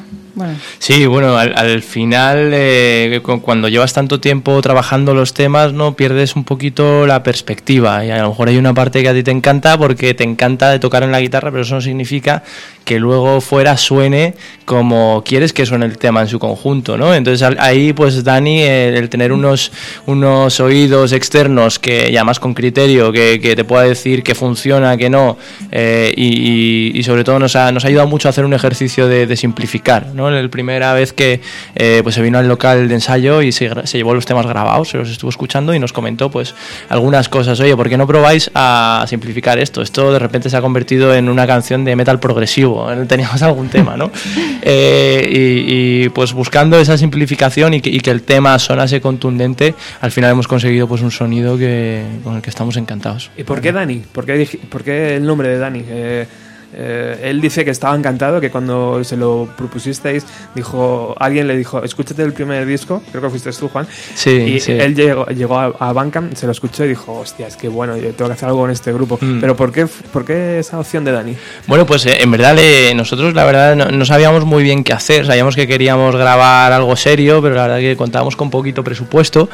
[0.80, 5.96] Sí, bueno, al, al final, eh, cu- cuando llevas tanto tiempo trabajando los temas, no
[5.96, 8.06] pierdes un poquito la perspectiva.
[8.06, 10.70] Y a lo mejor hay una parte que a ti te encanta porque te encanta
[10.72, 12.44] de tocar en la guitarra, pero eso no significa
[12.86, 14.34] que luego fuera suene
[14.64, 17.14] como quieres que suene el tema en su conjunto, ¿no?
[17.14, 19.72] Entonces ahí, pues Dani, el, tener unos,
[20.06, 25.10] unos oídos externos que llamas con criterio, que, que te pueda decir que funciona, que
[25.10, 25.38] no,
[25.72, 28.54] eh, y, y- y sobre todo nos ha, nos ha ayudado mucho a hacer un
[28.54, 30.27] ejercicio de simplificar, ¿no?
[30.30, 31.42] La primera vez que
[31.76, 34.90] eh, pues se vino al local de ensayo y se, se llevó los temas grabados,
[34.90, 36.56] se los estuvo escuchando y nos comentó pues
[36.90, 37.60] algunas cosas.
[37.60, 39.82] Oye, ¿por qué no probáis a simplificar esto?
[39.82, 42.88] Esto de repente se ha convertido en una canción de metal progresivo.
[43.08, 44.12] Teníamos algún tema, ¿no?
[44.70, 49.76] Eh, y, y, pues buscando esa simplificación y que, y que el tema sonase contundente,
[50.02, 53.32] al final hemos conseguido pues un sonido que, con el que estamos encantados.
[53.38, 54.04] ¿Y por qué Dani?
[54.12, 55.84] ¿Por qué, por qué el nombre de Dani?
[55.88, 56.28] Eh,
[56.74, 61.84] eh, él dice que estaba encantado, que cuando se lo propusisteis, dijo, alguien le dijo,
[61.84, 63.88] escúchate el primer disco, creo que fuiste tú, Juan.
[64.16, 64.72] Sí, y sí.
[64.74, 67.96] él llegó, llegó a, a Bandcamp, se lo escuchó y dijo, hostia, es que bueno,
[67.98, 69.18] yo tengo que hacer algo con este grupo.
[69.22, 69.40] Mm.
[69.40, 71.36] Pero ¿por qué, ¿por qué esa opción de Dani?
[71.68, 74.94] Bueno, pues eh, en verdad le- nosotros la verdad no, no sabíamos muy bien qué
[74.94, 79.50] hacer, sabíamos que queríamos grabar algo serio, pero la verdad que contábamos con poquito presupuesto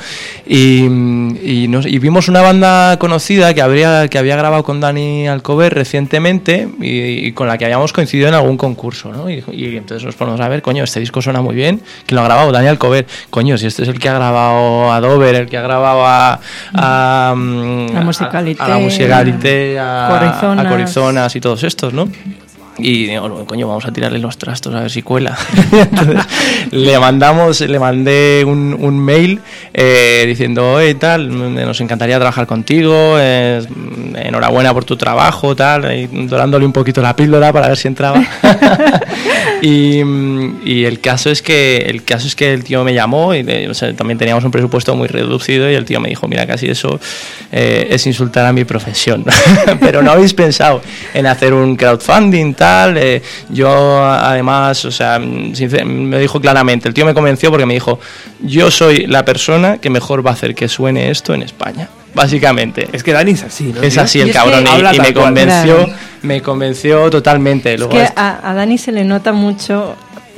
[0.46, 5.28] y, y nos- y vimos una banda conocida que, habría, que había grabado con Dani
[5.28, 9.30] Alcover recientemente y, y con la que habíamos coincidido en algún concurso, ¿no?
[9.30, 12.22] Y, y entonces nos ponemos a ver, coño, este disco suena muy bien, ¿quién lo
[12.22, 12.52] ha grabado?
[12.52, 15.62] Dani Alcover, coño, si este es el que ha grabado a Dover, el que ha
[15.62, 16.40] grabado a...
[16.74, 20.66] a, mm, La a- la Musicalité, a, Corizonas.
[20.66, 22.08] a Corizonas y todos estos, ¿no?
[22.78, 25.38] Y digo, "No, coño, vamos a tirarle los trastos a ver si cuela.
[25.72, 26.26] Entonces,
[26.72, 29.42] le mandamos, le mandé un, un mail
[29.74, 35.96] eh, diciendo, oye, tal, mm, nos encantaría trabajar contigo, mm, enhorabuena por tu trabajo, tal,
[35.96, 38.24] y dorándole un poquito la píldora para ver si entraba.
[39.62, 43.36] y, mm, y el caso es que el caso es que el tío me llamó
[43.36, 46.48] y o sea, también teníamos un presupuesto muy reducido y el tío me dijo, mira,
[46.48, 47.00] casi eso
[47.52, 49.26] eh, es insultar a mi profesión.
[49.80, 50.82] Pero no habéis pensado
[51.14, 52.63] en hacer un crowdfunding tal.
[52.98, 57.74] Eh, yo además, o sea, sincer- me dijo claramente, el tío me convenció porque me
[57.74, 58.00] dijo,
[58.42, 61.90] yo soy la persona que mejor va a hacer que suene esto en España.
[62.16, 62.88] Básicamente.
[62.94, 63.82] Es que Dani es así, ¿no?
[63.82, 64.64] Es así el es cabrón
[64.94, 65.94] y- me convenció, Claro.
[66.22, 67.74] me convenció totalmente.
[67.74, 69.96] Es Luego que a Dani se le nota mucho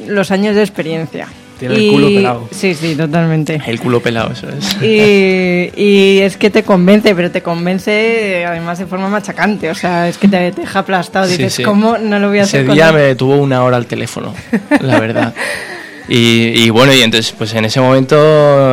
[0.08, 1.28] los años de experiencia.
[1.60, 2.48] Tiene el culo pelado.
[2.52, 3.62] Sí, sí, totalmente.
[3.66, 4.78] El culo pelado, eso es.
[4.82, 9.70] Y, y es que te convence, pero te convence eh, además de forma machacante.
[9.70, 11.26] O sea, es que te, te deja aplastado.
[11.28, 11.64] Sí, Dices, sí.
[11.64, 12.96] ¿cómo no lo voy a Ese hacer con día él?
[12.96, 14.34] me detuvo una hora al teléfono,
[14.82, 15.34] la verdad.
[16.08, 18.16] Y, y bueno, y entonces pues en ese momento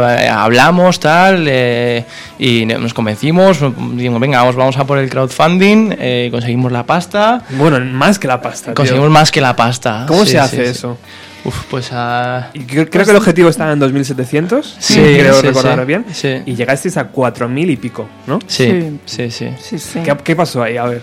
[0.06, 2.04] eh, hablamos tal eh,
[2.38, 3.58] y nos convencimos,
[3.94, 7.42] dijimos, venga, vamos, vamos a por el crowdfunding, eh, conseguimos la pasta.
[7.50, 8.66] Bueno, más que la pasta.
[8.66, 8.74] tío.
[8.74, 10.04] Conseguimos más que la pasta.
[10.06, 10.70] ¿Cómo Sí, se sí, hace sí.
[10.72, 10.98] eso?
[11.44, 12.50] Uf, pues a...
[12.54, 16.04] Y creo, creo que el objetivo estaba en 2.700, Sí, creo sí, recordar sí, bien.
[16.12, 16.28] sí.
[16.46, 18.38] Y llegasteis a 4.000 y pico, ¿no?
[18.46, 19.48] Sí, sí, sí.
[19.60, 20.00] Sí, sí.
[20.04, 20.76] ¿Qué, qué pasó ahí?
[20.76, 21.02] A ver.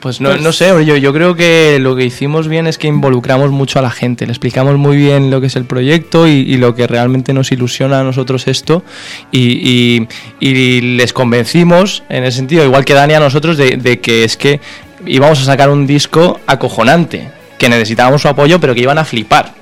[0.00, 3.50] Pues no, no sé, yo, yo creo que lo que hicimos bien es que involucramos
[3.50, 6.56] mucho a la gente, le explicamos muy bien lo que es el proyecto y, y
[6.56, 8.82] lo que realmente nos ilusiona a nosotros esto
[9.30, 10.08] y, y-
[10.40, 14.36] y les convencimos en ese sentido, igual que Dani a nosotros, de, de que es
[14.36, 14.60] que
[15.06, 19.54] íbamos a sacar un disco acojonante, que necesitábamos su apoyo pero que iban a flipar.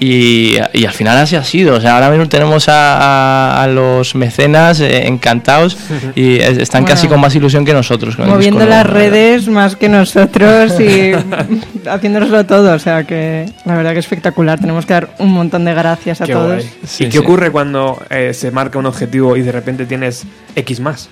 [0.00, 1.76] Y, y al final así ha sido.
[1.76, 2.96] O sea, ahora mismo tenemos a,
[3.58, 5.76] a- a los mecenas eh, encantados
[6.14, 6.94] y es- están Bueno.
[6.96, 8.16] casi con más ilusión que nosotros.
[8.16, 11.12] con Moviendo las nuevo, redes más que nosotros y
[11.88, 12.72] haciéndoselo todo.
[12.74, 14.58] O sea que la verdad que espectacular.
[14.60, 16.64] Tenemos que dar un montón de gracias a Qué todos.
[16.86, 17.18] Sí, ¿Y qué sí.
[17.18, 20.24] ocurre cuando eh, se marca un objetivo y de repente tienes
[20.56, 21.08] X más?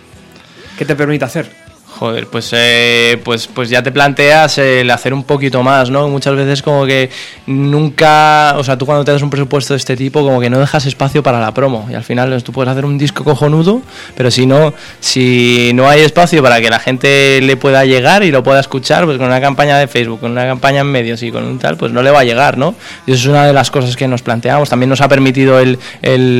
[0.78, 1.65] ¿Qué te permite hacer?
[1.98, 6.08] Joder, pues, eh, pues, pues ya te planteas el hacer un poquito más, ¿no?
[6.08, 7.08] Muchas veces como que
[7.46, 10.58] nunca, o sea, tú cuando te das un presupuesto de este tipo, como que no
[10.58, 11.88] dejas espacio para la promo.
[11.90, 13.80] Y al final tú puedes hacer un disco cojonudo,
[14.14, 18.30] pero si no, si no hay espacio para que la gente le pueda llegar y
[18.30, 21.32] lo pueda escuchar, pues con una campaña de Facebook, con una campaña en medios y
[21.32, 22.74] con un tal, pues no le va a llegar, ¿no?
[23.06, 24.68] Y eso es una de las cosas que nos planteamos.
[24.68, 25.78] También nos ha permitido el,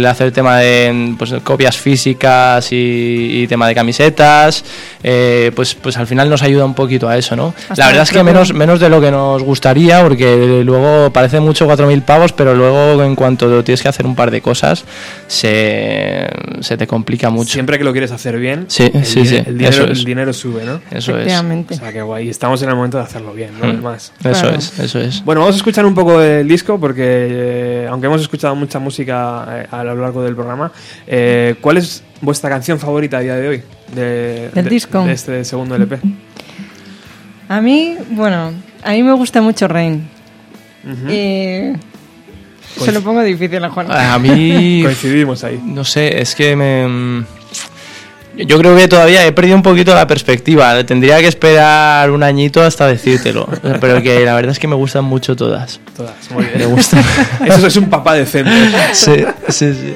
[0.07, 4.63] hacer el tema de pues, copias físicas y, y tema de camisetas,
[5.03, 7.55] eh, pues, pues al final nos ayuda un poquito a eso, ¿no?
[7.69, 11.11] Hasta La verdad el es que menos, menos de lo que nos gustaría, porque luego
[11.13, 14.85] parece mucho 4.000 pavos, pero luego en cuanto tienes que hacer un par de cosas,
[15.27, 16.27] se,
[16.61, 17.53] se te complica mucho.
[17.53, 19.99] Siempre que lo quieres hacer bien, Sí, el, sí, sí, el dinero, es.
[19.99, 20.81] el dinero sube, ¿no?
[20.91, 21.33] Eso es.
[21.33, 22.29] O sea, que guay.
[22.29, 23.67] Estamos en el momento de hacerlo bien, ¿no?
[23.67, 23.71] Mm.
[23.71, 24.13] Además.
[24.25, 24.57] Eso Claro.
[24.59, 25.25] es, eso es.
[25.25, 29.47] Bueno, vamos a escuchar un poco del disco porque, eh, aunque hemos escuchado mucha música
[29.63, 30.73] eh, a lo largo del programa,
[31.07, 33.63] eh, ¿cuál es vuestra canción favorita a día de hoy?
[33.95, 35.05] De, Del de- disco.
[35.05, 35.99] De este segundo LP.
[37.49, 38.53] A mí, bueno,
[38.83, 40.09] a mí me gusta mucho Rain.
[40.85, 43.91] Pues- se lo pongo difícil a Juan.
[43.91, 45.61] A mí, Coincidimos ahí.
[45.65, 46.87] no sé, es que me...
[46.87, 47.27] mm,
[48.47, 50.85] Yo creo que todavía he perdido un poquito la perspectiva.
[50.85, 53.49] Tendría que esperar un añito hasta decírtelo.
[53.81, 55.81] Pero que la verdad es que me gustan mucho todas.
[55.97, 56.59] Todas, muy bien.
[56.59, 57.03] Me gustan.
[57.47, 58.51] Eso es un papá decente.
[58.93, 59.95] sí, sí, sí.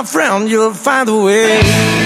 [0.00, 1.99] My friend, you'll find a way.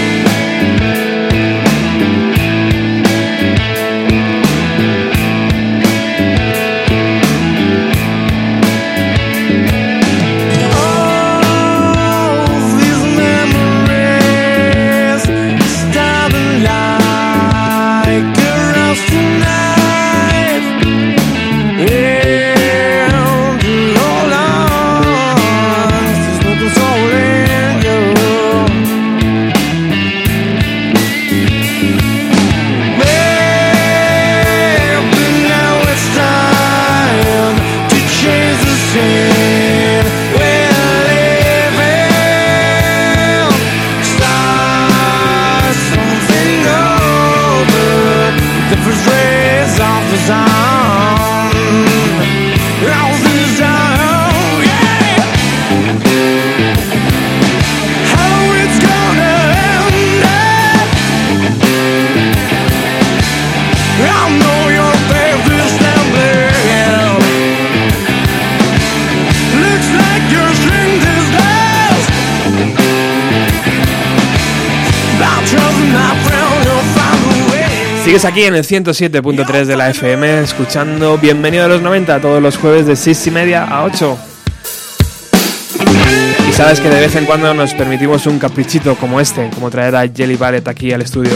[78.14, 82.56] Sigues aquí en el 107.3 de la FM, escuchando Bienvenido a los 90 todos los
[82.56, 84.16] jueves de 6 y media a 8.
[86.48, 89.96] Y sabes que de vez en cuando nos permitimos un caprichito como este, como traer
[89.96, 91.32] a Jelly Ballet aquí al estudio.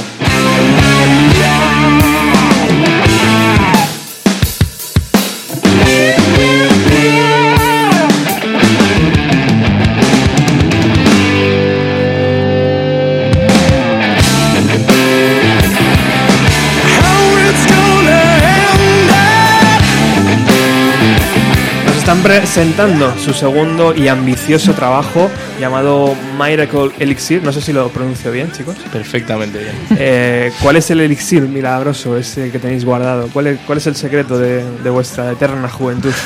[22.18, 25.30] Están presentando su segundo y ambicioso trabajo
[25.60, 27.42] llamado Miracle Elixir.
[27.42, 28.76] No sé si lo pronuncio bien, chicos.
[28.92, 29.74] Perfectamente bien.
[29.98, 33.28] Eh, ¿Cuál es el elixir milagroso ese que tenéis guardado?
[33.32, 36.12] ¿Cuál es, cuál es el secreto de, de vuestra eterna juventud?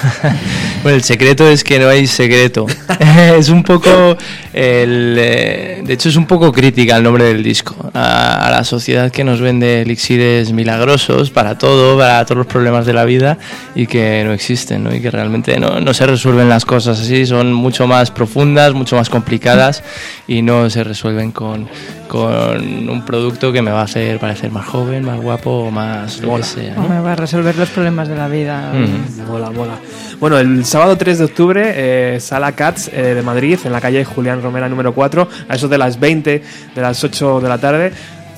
[0.83, 2.67] Bueno, el secreto es que no hay secreto.
[3.39, 4.17] es un poco.
[4.53, 7.77] El, eh, de hecho, es un poco crítica el nombre del disco.
[7.95, 12.85] A, a la sociedad que nos vende elixires milagrosos para todo, para todos los problemas
[12.85, 13.39] de la vida
[13.77, 14.93] y que no existen, ¿no?
[14.93, 17.27] Y que realmente no, no se resuelven las cosas así.
[17.27, 19.83] Son mucho más profundas, mucho más complicadas
[20.27, 21.69] y no se resuelven con,
[22.09, 26.21] con un producto que me va a hacer parecer más joven, más guapo o más
[26.21, 26.75] lo que sea.
[26.75, 28.73] No me va a resolver los problemas de la vida.
[28.73, 29.31] Mm.
[29.31, 29.79] Mola, mola.
[30.21, 34.05] Bueno, el sábado 3 de octubre, eh, Sala Cats eh, de Madrid, en la calle
[34.05, 36.43] Julián Romera número 4, a eso de las 20,
[36.75, 37.93] de las 8 de la tarde,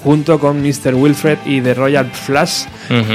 [0.04, 0.94] junto con Mr.
[0.94, 2.64] Wilfred y The Royal Flash,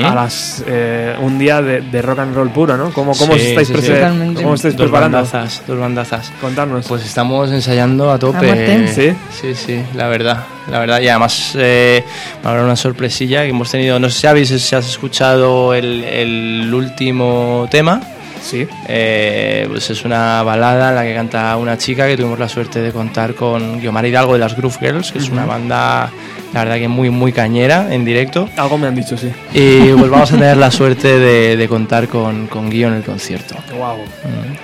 [0.04, 2.92] a las eh, un día de, de rock and roll puro, ¿no?
[2.92, 3.92] ¿Cómo, cómo os estáis, sí, sí.
[4.36, 5.18] cómo estáis Dos preparando?
[5.18, 6.32] bandazas, dos bandazas.
[6.42, 6.88] Contarnos.
[6.88, 8.88] Pues estamos ensayando a tope.
[8.88, 9.14] ¿Sí?
[9.40, 10.44] Sí, sí, la verdad.
[10.72, 12.04] La verdad, y además eh,
[12.44, 14.00] habrá una sorpresilla que hemos tenido.
[14.00, 18.02] No sé si habéis si has escuchado el, el último tema.
[18.42, 18.68] Sí.
[18.88, 22.82] Eh, pues es una balada en la que canta una chica que tuvimos la suerte
[22.82, 26.10] de contar con Guiomar Hidalgo de las Groove Girls, que es una banda,
[26.54, 28.50] la verdad que muy, muy cañera en directo.
[28.58, 29.32] Algo me han dicho, sí.
[29.54, 33.04] Y pues vamos a tener la suerte de, de contar con, con Guio en el
[33.04, 33.56] concierto.
[33.78, 33.98] Wow,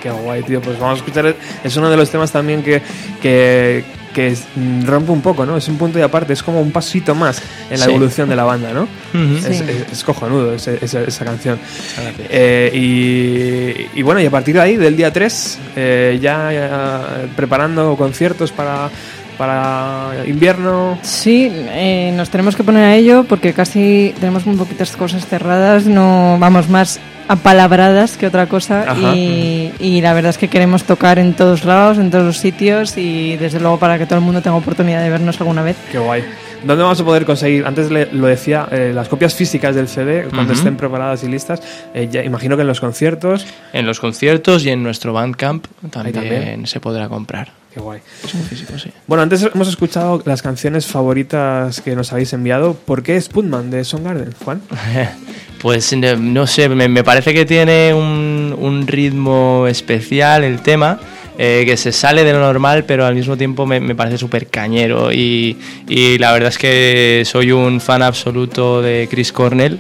[0.02, 0.62] qué guay, tío.
[0.62, 1.36] Pues vamos a escuchar.
[1.64, 2.82] Es uno de los temas también que,
[3.22, 3.84] que,
[4.16, 5.58] que es- mm, rompe un poco, ¿no?
[5.58, 7.92] Es un punto y aparte, es como un pasito más en la Sí.
[7.92, 8.88] evolución de la banda, ¿no?
[9.38, 9.64] Es, Sí.
[9.68, 11.60] es- es cojonudo ese- esa, esa canción.
[12.30, 17.26] Eh, y, y bueno, y a partir de ahí, del día 3, eh, ya, ya
[17.36, 18.90] preparando conciertos para,
[19.38, 20.98] para invierno.
[21.02, 25.86] Sí, eh, nos tenemos que poner a ello porque casi tenemos muy poquitas cosas cerradas,
[25.86, 28.86] no vamos más apalabradas que otra cosa
[29.16, 32.98] y, y la verdad es que queremos tocar en todos lados, en todos los sitios
[32.98, 35.76] y desde luego para que todo el mundo tenga oportunidad de vernos alguna vez.
[35.92, 36.24] Qué guay.
[36.64, 37.66] ¿Dónde vamos a poder conseguir?
[37.66, 40.60] Antes le- lo decía, eh, las copias físicas del CD, cuando Ujú.
[40.62, 41.62] estén preparadas y listas.
[41.94, 43.46] eh, ya imagino que en los conciertos.
[43.74, 46.68] En los conciertos y en nuestro Bandcamp también, también.
[46.68, 47.50] se podrá comprar.
[47.76, 48.00] Qué guay.
[48.24, 48.90] Disco físico, sí.
[49.06, 52.74] Bueno, antes hemos escuchado las canciones favoritas que nos habéis enviado.
[52.74, 54.62] ¿Por qué Spoonman de Garden, Juan?
[55.62, 61.00] Pues eh, no sé, me, me parece que tiene un, un ritmo especial el tema,
[61.40, 64.48] eh, que se sale de lo normal, pero al mismo tiempo me, me parece súper
[64.48, 65.12] cañero.
[65.12, 65.58] Y,
[65.90, 69.80] y la verdad es que soy un fan absoluto de Chris Cornell.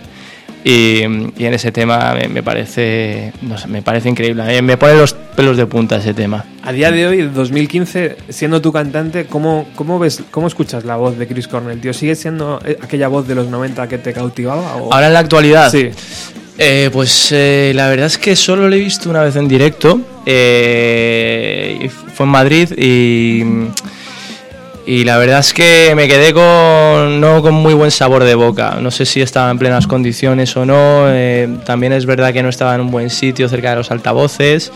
[0.68, 1.02] Y,
[1.38, 4.42] y en ese tema me, me parece no sé, me parece increíble.
[4.42, 6.44] A mí Me pone los pelos de punta ese tema.
[6.64, 11.20] A día de hoy, 2015, siendo tu cantante, ¿cómo, cómo ves, cómo escuchas la voz
[11.20, 11.94] de Chris Cornell, tío?
[11.94, 14.76] ¿Sigue siendo eh, aquella voz de los 90 que te cautivaba?
[14.78, 15.70] o- Ahora en la actualidad.
[15.72, 15.90] Sí.
[16.58, 20.00] Eh, pues eh, la verdad es que solo lo he visto una vez en directo.
[20.26, 23.44] eh, fue en Madrid y,
[24.86, 28.78] y la verdad es que me quedé con, no con muy buen sabor de boca.
[28.82, 31.06] No sé si estaba en plenas condiciones o no.
[31.10, 34.72] eh, también es verdad que no estaba en un buen sitio cerca de los altavoces.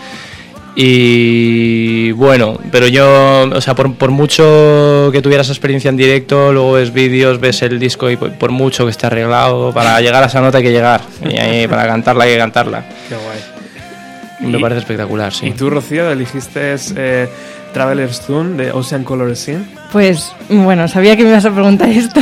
[0.75, 6.53] Y bueno, pero yo, o sea, por, por mucho que tuviera esa experiencia en directo,
[6.53, 10.23] luego ves vídeos, ves el disco y por, por mucho que esté arreglado, para llegar
[10.23, 11.01] a esa nota hay que llegar.
[11.29, 12.85] Y ahí para cantarla hay que cantarla.
[13.09, 14.51] Qué guay.
[14.51, 15.47] Me Y- parece espectacular, sí.
[15.47, 17.27] ¿Y tú, Rocío, elegiste eh,
[17.73, 19.65] Traveler's Tune de Ocean Color Scene?
[19.91, 22.19] Pues bueno, sabía que me ibas a preguntar esto,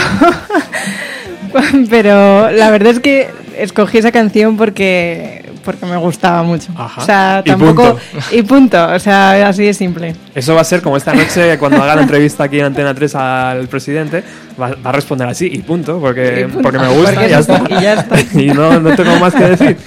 [1.89, 6.71] pero la verdad es que escogí esa canción porque porque me gustaba mucho.
[6.77, 7.01] Ajá.
[7.01, 7.99] O sea, Y tampoco punto.
[8.31, 10.15] y punto, o sea, así de simple.
[10.33, 13.15] Eso va a ser como esta noche cuando haga la entrevista aquí en Antena 3
[13.15, 14.23] al presidente,
[14.59, 16.61] va, va a responder así y punto, porque, Y punto.
[16.61, 17.61] porque me gusta Porque y ya está.
[17.69, 18.15] y ya está.
[18.39, 19.77] Y no, no tengo más que decir.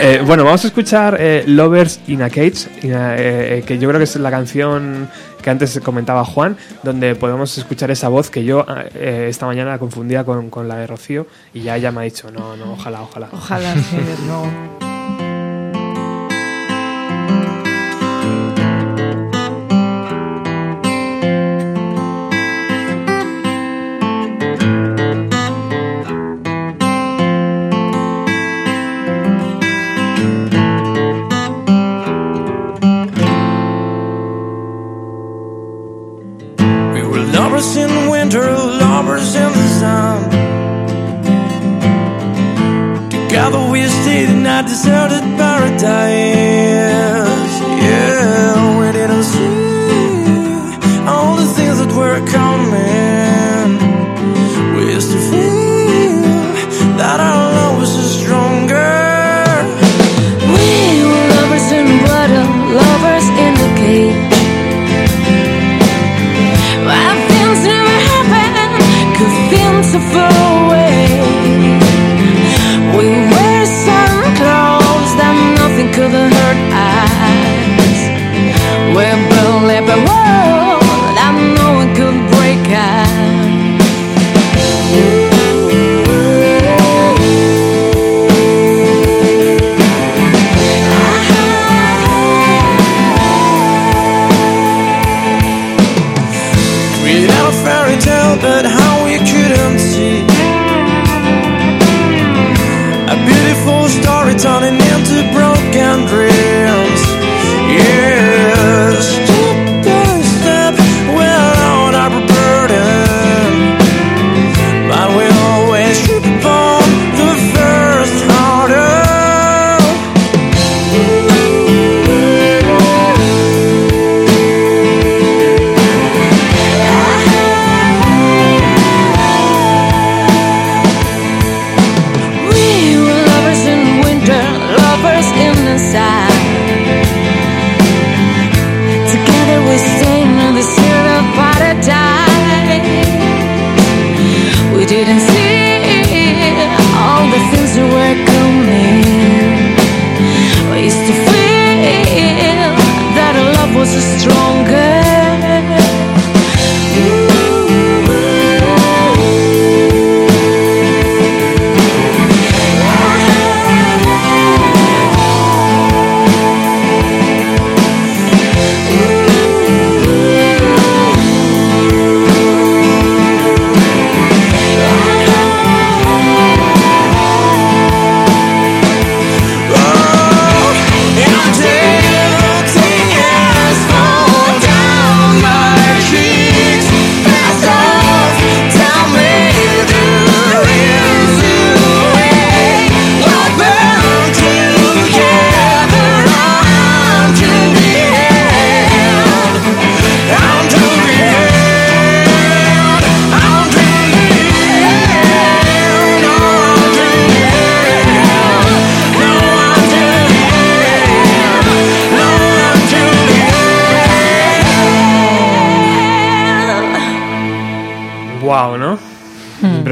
[0.00, 3.78] Eh, bueno, vamos a escuchar eh, Lovers in a Cage, in a- eh, eh, que
[3.78, 5.08] yo creo que es la canción
[5.42, 9.78] que antes comentaba Juan, donde podemos escuchar esa voz que yo eh, esta mañana la
[9.78, 13.02] confundía con, con la de Rocío y ya ella me ha dicho, no, no, ojalá,
[13.02, 13.28] ojalá.
[13.32, 14.87] Ojalá sí, desde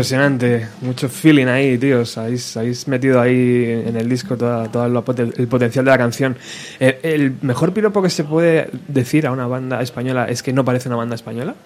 [0.06, 2.16] Impresionante, mucho feeling ahí, tíos.
[2.16, 6.36] Habéis, habéis metido ahí en el disco toda, todo poten- el potencial de la canción.
[6.78, 10.64] Eh, ¿El mejor piropo que se puede decir a una banda española es que no
[10.64, 11.56] parece una banda española?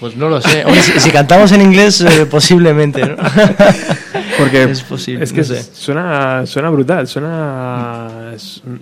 [0.00, 0.64] Pues no lo sé.
[0.64, 3.16] Hombre, si, si cantamos en inglés, eh, posiblemente, ¿no?
[4.38, 5.22] Porque es posible.
[5.24, 5.62] Es que no sé.
[5.62, 8.32] suena, suena brutal, suena,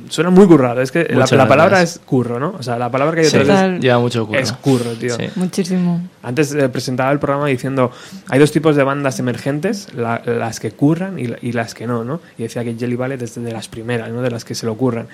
[0.09, 0.81] suena muy currado.
[0.81, 2.55] Es que la, la palabra es curro, ¿no?
[2.59, 4.39] O sea, la palabra que hay Sí, es, lleva mucho curro.
[4.39, 5.15] es curro, tío.
[5.17, 5.25] Sí.
[5.37, 6.09] Muchísimo.
[6.23, 7.91] Antes eh, presentaba el programa diciendo,
[8.29, 12.03] hay dos tipos de bandas emergentes, la- las que curran y, y las que no,
[12.05, 12.21] ¿no?
[12.39, 14.23] Y decía que Jelly Ballet es de las primeras, ¿no?
[14.23, 15.07] De las que se lo curran.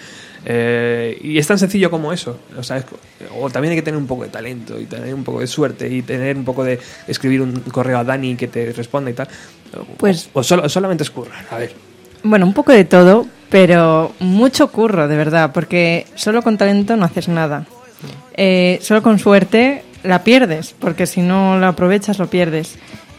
[0.45, 2.39] Eh, y es tan sencillo como eso.
[2.57, 2.85] O, sea, es
[3.41, 5.89] o también hay que tener un poco de talento y tener un poco de suerte
[5.93, 9.29] y tener un poco de escribir un correo a Dani que te responda y tal.
[9.97, 11.73] Pues- O, o solo- solamente es currar, a ver.
[12.23, 17.05] Bueno, un poco de todo, pero mucho curro, de verdad, porque solo con talento no
[17.05, 17.67] haces nada.
[18.35, 22.77] Eh, solo con suerte la pierdes, porque si no la aprovechas lo pierdes.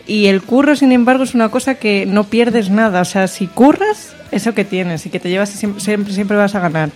[0.07, 3.01] Y el curro, sin embargo, es una cosa que no pierdes nada.
[3.01, 6.55] O sea, si curras, eso que tienes y que te llevas siempre, siempre, siempre vas
[6.55, 6.89] a ganar.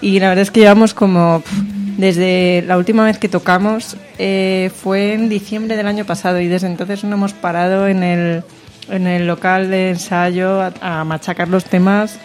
[0.00, 1.42] Y la verdad es que llevamos como...
[1.96, 6.66] Desde la última vez que tocamos eh, fue en diciembre del año pasado y desde
[6.66, 8.42] entonces no hemos parado en el,
[8.88, 12.18] en el local de ensayo a, a machacar los temas,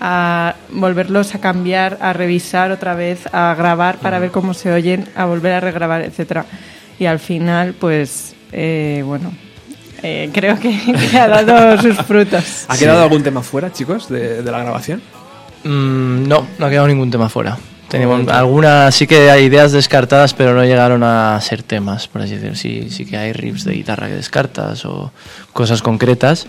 [0.00, 5.08] a volverlos a cambiar, a revisar otra vez, a grabar para ver cómo se oyen,
[5.14, 6.44] a volver a regrabar, etcétera.
[6.98, 9.32] Y al final, pues, eh, bueno,
[10.02, 10.76] eh, creo que,
[11.10, 12.64] que ha dado sus frutos.
[12.66, 15.00] ¿Ha quedado algún tema fuera, chicos, de, de la grabación?
[15.62, 17.56] Mm, no, no ha quedado ningún tema fuera.
[17.92, 22.36] Tenemos algunas, sí que hay ideas descartadas, pero no llegaron a ser temas, por así
[22.36, 22.56] decirlo.
[22.56, 25.12] Sí, sí que hay riffs de guitarra que descartas o
[25.52, 26.46] cosas concretas,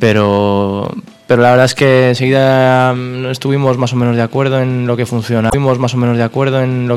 [0.00, 0.92] pero,
[1.28, 4.96] pero la verdad es que enseguida mm, estuvimos más o menos de acuerdo en lo
[4.96, 5.50] que funciona.
[5.50, 6.92] Estuvimos más o menos de acuerdo en lo